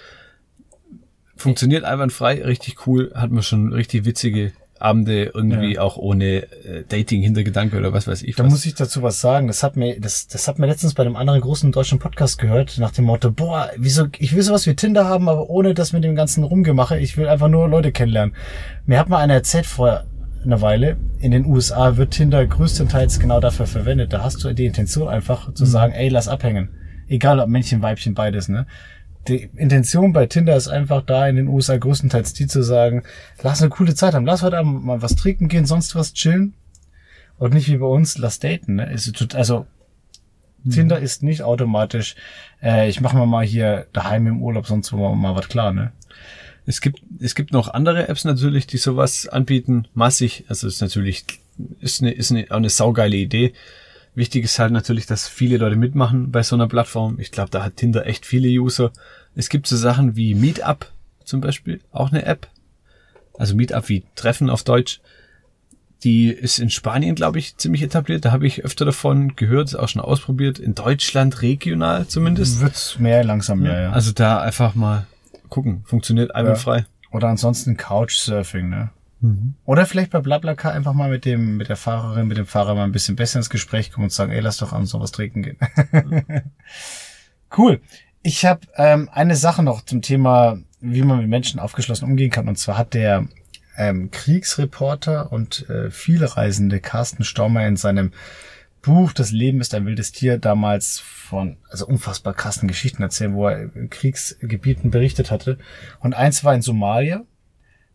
[1.37, 5.83] Funktioniert einwandfrei, richtig cool, hat man schon richtig witzige Abende irgendwie Ja.
[5.83, 8.37] auch ohne äh, Dating-Hintergedanke oder was weiß ich.
[8.37, 8.51] Da was.
[8.53, 9.47] muss ich dazu was sagen.
[9.47, 12.79] Das hat mir, das, das hat mir letztens bei einem anderen großen deutschen Podcast gehört,
[12.79, 16.05] nach dem Motto, boah, wieso, ich will sowas wie Tinder haben, aber ohne das mit
[16.05, 16.99] dem ganzen Rumgemache.
[16.99, 18.35] Ich will einfach nur Leute kennenlernen.
[18.87, 20.05] Mir hat mal einer erzählt vor
[20.45, 24.13] einer Weile, in den USA wird Tinder größtenteils genau dafür verwendet.
[24.13, 26.71] Da hast du die Intention einfach zu sagen, ey, lass abhängen.
[27.07, 28.67] Egal ob Männchen, Weibchen, beides, ne?
[29.29, 33.05] Die Intention bei Tinder ist einfach da in den USA größtenteils die zu sagen,
[33.43, 36.55] lass eine coole Zeit haben, lass heute Abend mal was trinken gehen, sonst was chillen.
[37.39, 38.77] Und nicht wie bei uns, lass daten.
[38.77, 38.97] Ne?
[39.35, 39.67] Also
[40.71, 42.15] Tinder ist nicht automatisch,
[42.63, 45.73] äh, ich mache mir mal hier daheim im Urlaub, sonst wo mal, mal was klar,
[45.73, 45.93] ne?
[46.65, 50.45] Es gibt, es gibt noch andere Apps natürlich, die sowas anbieten, massig.
[50.49, 51.25] Also ist natürlich,
[51.81, 53.53] ist eine, ist eine, auch eine saugeile Idee.
[54.15, 57.19] Wichtig ist halt natürlich, dass viele Leute mitmachen bei so einer Plattform.
[57.19, 58.93] Ich glaube, da hat Tinder echt viele User.
[59.35, 60.91] Es gibt so Sachen wie Meetup
[61.25, 62.49] zum Beispiel, auch eine App.
[63.39, 65.01] Also Meetup wie Treffen auf Deutsch.
[66.05, 68.25] Die ist in Spanien, glaube ich, ziemlich etabliert.
[68.25, 70.59] Da habe ich öfter davon gehört, auch schon ausprobiert.
[70.59, 72.61] In Deutschland regional zumindest.
[72.61, 73.93] Wird's mehr langsam mehr, ja.
[73.93, 75.07] Also da einfach mal
[75.49, 75.85] gucken.
[75.87, 76.87] Funktioniert einwandfrei.
[77.13, 78.91] Oder ansonsten Couchsurfing, ne?
[79.65, 82.85] Oder vielleicht bei BlaBlaCar einfach mal mit dem, mit der Fahrerin, mit dem Fahrer mal
[82.85, 85.59] ein bisschen besser ins Gespräch kommen und sagen, ey, lass doch an sowas trinken gehen.
[87.57, 87.81] cool.
[88.23, 92.49] Ich habe ähm, eine Sache noch zum Thema, wie man mit Menschen aufgeschlossen umgehen kann.
[92.49, 93.27] Und zwar hat der
[93.77, 98.13] ähm, Kriegsreporter und äh, viele Reisende Carsten Staumer in seinem
[98.83, 103.47] Buch Das Leben ist ein wildes Tier damals von, also unfassbar krassen Geschichten erzählen, wo
[103.47, 105.57] er in Kriegsgebieten berichtet hatte.
[106.01, 107.23] Und eins war in Somalia.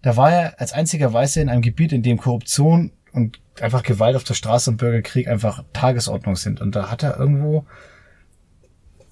[0.01, 4.15] Da war er als einziger Weißer in einem Gebiet, in dem Korruption und einfach Gewalt
[4.15, 6.61] auf der Straße und Bürgerkrieg einfach Tagesordnung sind.
[6.61, 7.65] Und da hat er irgendwo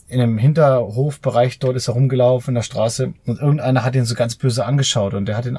[0.07, 4.13] in einem Hinterhofbereich dort ist er rumgelaufen in der Straße und irgendeiner hat ihn so
[4.13, 5.57] ganz böse angeschaut und der hat ihn,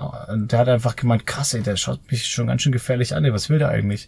[0.48, 3.32] der hat einfach gemeint, krass, ey, der schaut mich schon ganz schön gefährlich an, ey,
[3.32, 4.06] was will der eigentlich?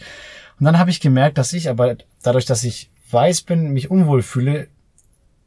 [0.61, 4.23] Und dann habe ich gemerkt, dass ich aber dadurch, dass ich weiß bin, mich unwohl
[4.23, 4.69] fühle,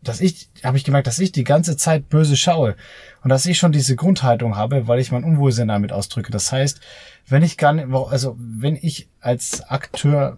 [0.04, 2.76] dass ich, habe ich gemerkt, dass ich die ganze Zeit böse schaue
[3.24, 6.32] und dass ich schon diese Grundhaltung habe, weil ich mein Unwohlsein damit ausdrücke.
[6.32, 6.82] Das heißt,
[7.28, 10.38] wenn ich gar nicht, also wenn ich als Akteur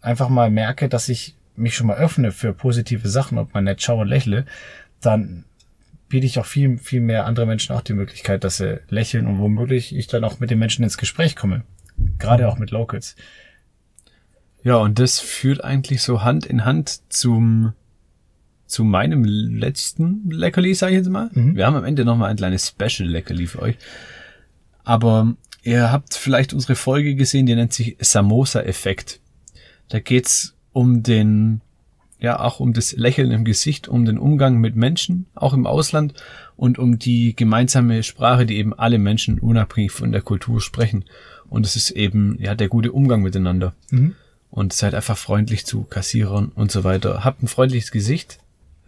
[0.00, 3.82] einfach mal merke, dass ich mich schon mal öffne für positive Sachen und mal nett
[3.82, 4.46] schaue und lächle,
[5.00, 5.44] dann
[6.08, 9.38] biete ich auch viel, viel mehr andere Menschen auch die Möglichkeit, dass sie lächeln und
[9.38, 11.62] womöglich ich dann auch mit den Menschen ins Gespräch komme.
[12.18, 13.16] Gerade auch mit Locals.
[14.62, 17.72] Ja, und das führt eigentlich so Hand in Hand zum
[18.72, 21.30] zu meinem letzten Leckerli, sage ich jetzt mal.
[21.32, 21.56] Mhm.
[21.56, 23.76] Wir haben am Ende nochmal ein kleines Special-Leckerli für euch.
[24.82, 29.20] Aber ihr habt vielleicht unsere Folge gesehen, die nennt sich Samosa-Effekt.
[29.90, 31.60] Da geht's um den,
[32.18, 36.14] ja, auch um das Lächeln im Gesicht, um den Umgang mit Menschen, auch im Ausland
[36.56, 41.04] und um die gemeinsame Sprache, die eben alle Menschen unabhängig von der Kultur sprechen.
[41.50, 44.14] Und es ist eben, ja, der gute Umgang miteinander Mhm.
[44.50, 47.22] und seid einfach freundlich zu Kassierern und so weiter.
[47.22, 48.38] Habt ein freundliches Gesicht.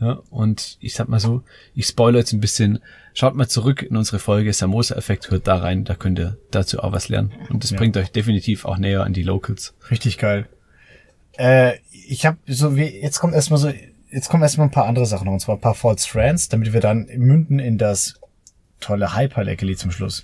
[0.01, 1.43] Ja, und ich sag mal so,
[1.75, 2.81] ich spoilere jetzt ein bisschen.
[3.15, 6.93] Schaut mal zurück in unsere Folge Samosa-Effekt, hört da rein, da könnt ihr dazu auch
[6.93, 7.33] was lernen.
[7.49, 7.79] Und das Ja.
[7.79, 9.73] bringt euch definitiv auch näher an die Locals.
[9.91, 10.47] Richtig geil.
[11.39, 13.73] Äh, ich habe so wie jetzt kommt erstmal so
[14.11, 16.73] jetzt kommen erstmal ein paar andere Sachen noch, und zwar ein paar False Friends, damit
[16.73, 18.15] wir dann münden in das
[18.81, 20.23] tolle Hyper-Leckerli zum Schluss.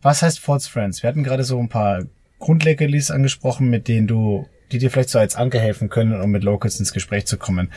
[0.00, 1.02] Was heißt False Friends?
[1.02, 2.04] Wir hatten gerade so ein paar
[2.40, 6.42] Grundleckerlis angesprochen, mit denen du, die dir vielleicht so als Anker helfen können, um mit
[6.42, 7.70] Locals ins Gespräch zu kommen.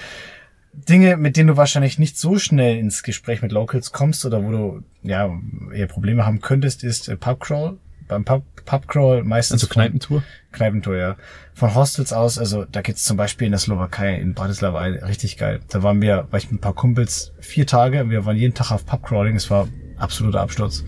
[0.90, 4.52] Dinge, mit denen du wahrscheinlich nicht so schnell ins Gespräch mit Locals kommst oder wo
[4.52, 5.30] du ja
[5.74, 7.78] eher Probleme haben könntest, ist äh, Pubcrawl.
[8.08, 10.22] Beim Pub, Pubcrawl meistens Also Kneipentour.
[10.52, 11.16] Kneipentour, ja.
[11.56, 15.62] Von Hostels aus, also da geht's zum Beispiel in der Slowakei, in Bratislava, richtig geil.
[15.70, 18.72] Da waren wir, war ich mit ein paar Kumpels vier Tage, wir waren jeden Tag
[18.72, 20.84] auf Pubcrawling, es war absoluter Absturz.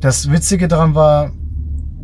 [0.00, 1.32] Das Witzige daran war,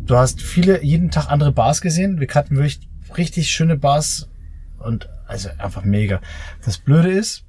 [0.05, 2.19] du hast viele, jeden Tag andere Bars gesehen.
[2.19, 4.29] Wir hatten wirklich richtig schöne Bars
[4.77, 6.21] und also einfach mega.
[6.63, 7.43] Das Blöde ist,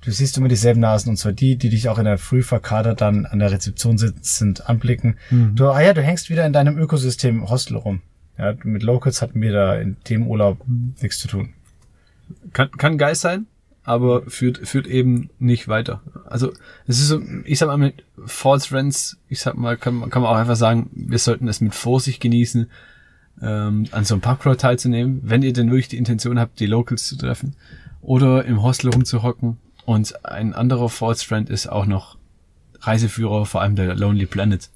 [0.00, 3.00] du siehst immer dieselben Nasen und zwar die, die dich auch in der Früh verkadert
[3.00, 5.16] dann an der Rezeption sitzend anblicken.
[5.54, 8.00] Du, ah ja, du hängst wieder in deinem Ökosystem Hostel rum.
[8.38, 10.58] Ja, mit Locals hatten wir da in dem Urlaub
[11.00, 11.54] nichts zu tun.
[12.52, 13.46] Kann, kann geil sein,
[13.82, 16.02] aber führt, führt eben nicht weiter.
[16.26, 16.52] Also,
[16.86, 20.22] es ist so, ich sag mal, mit False Friends, ich sag mal, kann, man- kann
[20.22, 22.70] man auch einfach sagen, wir sollten es mit Vorsicht genießen,
[23.42, 27.06] ähm, an so einem Pubcrawl teilzunehmen, wenn ihr denn wirklich die Intention habt, die Locals
[27.06, 27.56] zu treffen.
[28.00, 29.58] Oder im Hostel rumzuhocken.
[29.84, 32.16] Und ein anderer False Friend ist auch noch
[32.80, 34.70] Reiseführer, vor allem der Lonely Planet,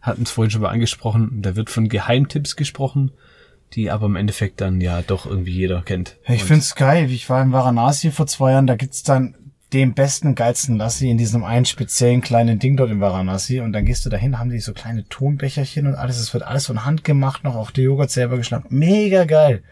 [0.00, 1.42] hatten es vorhin schon mal angesprochen.
[1.42, 3.10] Da wird von Geheimtipps gesprochen,
[3.72, 6.16] die aber im Endeffekt dann ja doch irgendwie jeder kennt.
[6.26, 7.10] Ich find's geil.
[7.10, 9.34] Ich war in Varanasi vor zwei Jahren, da gibt's dann
[9.72, 13.84] den besten, geilsten Lassi in diesem einen speziellen kleinen Ding dort in Varanasi und dann
[13.84, 17.04] gehst du dahin, haben die so kleine Tonbecherchen und alles, es wird alles von Hand
[17.04, 18.66] gemacht, noch auch der Joghurt selber geschlagen.
[18.70, 19.62] Mega geil.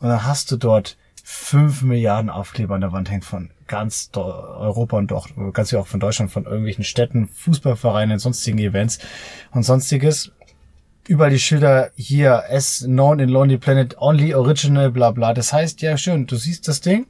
[0.00, 4.96] Und dann hast du dort fünf Milliarden Aufkleber an der Wand hängt von ganz Europa
[4.96, 9.00] und auch ganz wie auch von Deutschland, von irgendwelchen Städten, Fußballvereinen, sonstigen Events
[9.50, 10.32] und sonstiges.
[11.08, 15.34] Überall die Schilder hier, as known in Lonely Planet, only original, bla bla.
[15.34, 17.06] Das heißt, ja schön, du siehst das Ding.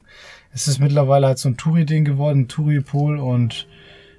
[0.53, 3.67] Es ist mittlerweile halt so ein Touri-Ding geworden, Touri-Pool und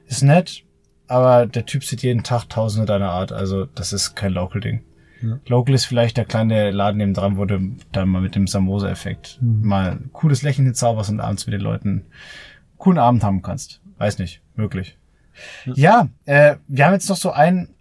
[0.07, 0.65] ist nett,
[1.07, 4.83] aber der Typ sieht jeden Tag tausende deiner Art, also das ist kein Local-Ding.
[5.23, 5.41] Ja.
[5.47, 7.59] Local ist vielleicht der kleine Laden neben dran, wo du
[7.93, 9.67] dann mal mit dem Samosa-Effekt mhm.
[9.67, 12.07] mal ein cooles Lächeln hinzauberst und abends mit den Leuten einen
[12.77, 13.81] coolen Abend haben kannst.
[13.99, 14.97] Weiß nicht, möglich.
[15.67, 17.75] Ja, ja äh, wir haben jetzt noch so ein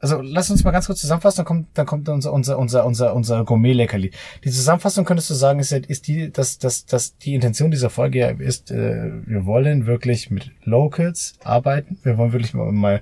[0.00, 3.14] also lass uns mal ganz kurz zusammenfassen, dann kommt, dann kommt unser, unser, unser, unser,
[3.14, 4.12] unser Gourmet-Leckerli.
[4.44, 8.36] Die Zusammenfassung könntest du sagen, ist, ist die, dass, dass, dass die Intention dieser Folge
[8.38, 11.98] ist, äh, wir wollen wirklich mit Locals arbeiten.
[12.04, 13.00] Wir wollen wirklich mal, mal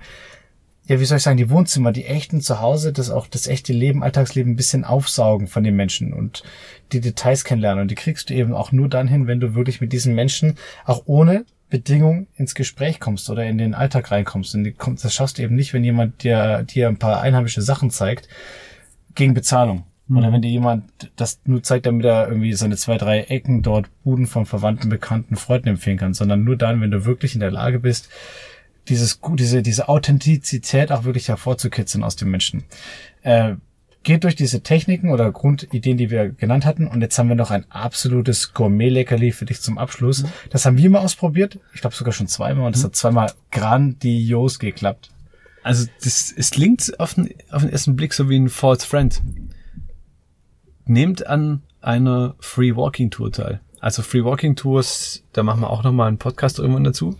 [0.88, 4.04] ja, wie soll ich sagen, die Wohnzimmer, die echten Zuhause, das auch das echte Leben,
[4.04, 6.44] Alltagsleben ein bisschen aufsaugen von den Menschen und
[6.92, 7.82] die Details kennenlernen.
[7.82, 10.54] Und die kriegst du eben auch nur dann hin, wenn du wirklich mit diesen Menschen
[10.84, 14.54] auch ohne Bedingung ins Gespräch kommst oder in den Alltag reinkommst.
[14.54, 18.28] Und das schaffst du eben nicht, wenn jemand dir, dir ein paar einheimische Sachen zeigt,
[19.14, 19.84] gegen Bezahlung.
[20.08, 20.18] Mhm.
[20.18, 20.84] Oder wenn dir jemand
[21.16, 25.36] das nur zeigt, damit er irgendwie seine zwei, drei Ecken dort Buden von Verwandten, Bekannten,
[25.36, 28.08] Freunden empfehlen kann, sondern nur dann, wenn du wirklich in der Lage bist,
[28.88, 32.64] dieses, diese, diese Authentizität auch wirklich hervorzukitzeln aus dem Menschen.
[33.22, 33.54] Äh,
[34.06, 36.86] geht durch diese Techniken oder Grundideen, die wir genannt hatten.
[36.86, 40.22] Und jetzt haben wir noch ein absolutes Gourmet-Leckerli für dich zum Abschluss.
[40.22, 40.28] Mhm.
[40.50, 41.58] Das haben wir mal ausprobiert.
[41.74, 42.66] Ich glaube sogar schon zweimal.
[42.66, 42.86] Und das mhm.
[42.86, 45.10] hat zweimal grandios geklappt.
[45.64, 49.20] Also das, es klingt auf den, auf den ersten Blick so wie ein False Friend.
[50.84, 53.60] Nehmt an einer Free Walking Tour teil.
[53.80, 57.18] Also Free Walking Tours, da machen wir auch nochmal einen Podcast irgendwann dazu.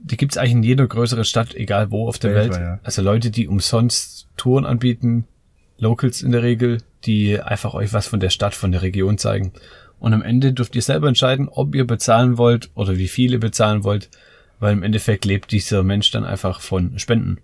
[0.00, 2.50] Die gibt's eigentlich in jeder größeren Stadt, egal wo auf der Welt.
[2.54, 2.60] Welt.
[2.60, 2.80] Ja.
[2.82, 5.28] Also Leute, die umsonst Touren anbieten,
[5.78, 9.52] Locals in der Regel, die einfach euch was von der Stadt, von der Region zeigen.
[9.98, 13.84] Und am Ende dürft ihr selber entscheiden, ob ihr bezahlen wollt oder wie viele bezahlen
[13.84, 14.10] wollt,
[14.58, 17.38] weil im Endeffekt lebt dieser Mensch dann einfach von Spenden.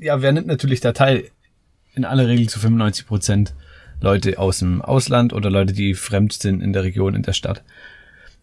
[0.00, 1.24] Ja, wer nimmt natürlich da teil?
[1.94, 3.54] In aller Regel zu 95 Prozent
[4.00, 7.62] Leute aus dem Ausland oder Leute, die fremd sind in der Region, in der Stadt.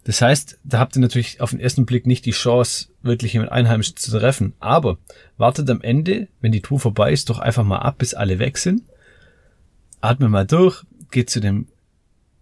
[0.05, 3.51] Das heißt, da habt ihr natürlich auf den ersten Blick nicht die Chance, wirklich jemand
[3.51, 4.53] Einheimischen zu treffen.
[4.59, 4.97] Aber
[5.37, 8.57] wartet am Ende, wenn die Tour vorbei ist, doch einfach mal ab, bis alle weg
[8.57, 8.81] sind
[10.01, 11.67] atme mal durch, geht zu dem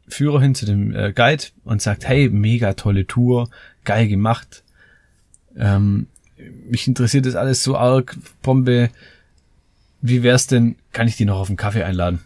[0.07, 3.49] Führer hin, zu dem äh, Guide und sagt, hey, mega tolle Tour,
[3.83, 4.63] geil gemacht.
[5.55, 6.07] Ähm,
[6.69, 8.89] mich interessiert das alles so arg, Bombe.
[10.01, 12.21] Wie wär's denn, kann ich die noch auf einen Kaffee einladen?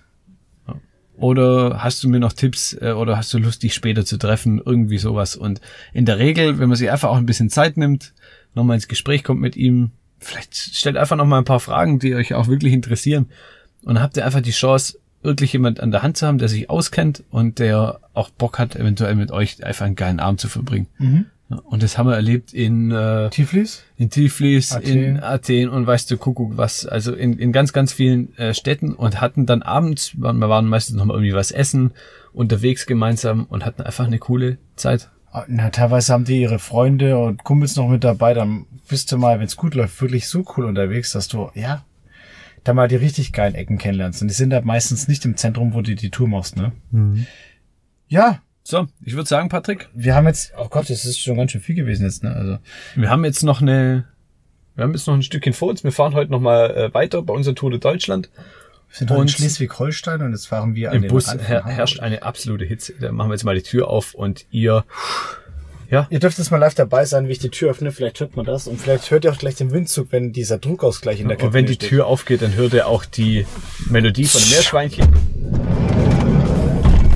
[1.16, 4.62] Oder hast du mir noch Tipps äh, oder hast du Lust, dich später zu treffen?
[4.64, 5.36] Irgendwie sowas.
[5.36, 5.62] Und
[5.94, 8.14] in der Regel, wenn man sich einfach auch ein bisschen Zeit nimmt,
[8.56, 12.34] nochmal ins Gespräch kommt mit ihm, vielleicht stellt einfach nochmal ein paar Fragen, die euch
[12.34, 13.30] auch wirklich interessieren.
[13.84, 16.70] Und habt ihr einfach die Chance, wirklich jemand an der Hand zu haben, der sich
[16.70, 20.88] auskennt und der auch Bock hat, eventuell mit euch einfach einen geilen Abend zu verbringen.
[20.98, 21.26] Mhm.
[21.50, 25.04] Und das haben wir erlebt in äh, Tiflis, in Tiflis, Athen.
[25.04, 28.94] in Athen und weißt du, Kuckuck was, also in, in ganz, ganz vielen äh, Städten
[28.94, 31.92] und hatten dann abends, wir waren meistens noch mal irgendwie was essen,
[32.32, 35.10] unterwegs gemeinsam und hatten einfach eine coole Zeit.
[35.32, 39.18] Ah, na, teilweise haben die ihre Freunde und Kumpels noch mit dabei, dann bist du
[39.18, 41.84] mal, wenn es gut läuft, wirklich so cool unterwegs, dass du, ja,
[42.64, 44.22] da mal die richtig geilen Ecken kennenlernst.
[44.22, 46.72] Und die sind da meistens nicht im Zentrum, wo du die Tour machst, ne?
[46.92, 47.26] Mhm.
[48.08, 48.42] Ja.
[48.66, 49.90] So, ich würde sagen, Patrick.
[49.94, 52.34] Wir haben jetzt, oh Gott, das ist schon ganz schön viel gewesen jetzt, ne?
[52.34, 52.60] Also.
[52.96, 54.06] Wir haben jetzt noch eine,
[54.76, 55.84] wir haben jetzt noch ein Stückchen vor uns.
[55.84, 58.30] Wir fahren heute noch mal äh, weiter bei unserer Tour de Deutschland.
[58.90, 62.24] Wir sind heute in Schleswig-Holstein und jetzt fahren wir an Im Bus her herrscht eine
[62.24, 62.94] absolute Hitze.
[63.00, 64.86] Da machen wir jetzt mal die Tür auf und ihr
[65.94, 66.08] ja.
[66.10, 67.92] Ihr dürft jetzt mal live dabei sein, wie ich die Tür öffne.
[67.92, 68.68] Vielleicht hört man das.
[68.68, 71.54] Und vielleicht hört ihr auch gleich den Windzug, wenn dieser Druckausgleich in der Kabine Und
[71.54, 71.90] wenn die steht.
[71.90, 73.46] Tür aufgeht, dann hört ihr auch die
[73.90, 75.08] Melodie von dem Meerschweinchen.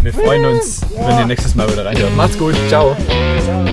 [0.03, 2.15] Wir freuen uns, wenn ihr nächstes Mal wieder reinhört.
[2.15, 2.55] Macht's gut.
[2.69, 2.95] Ciao.
[3.43, 3.65] Ciao.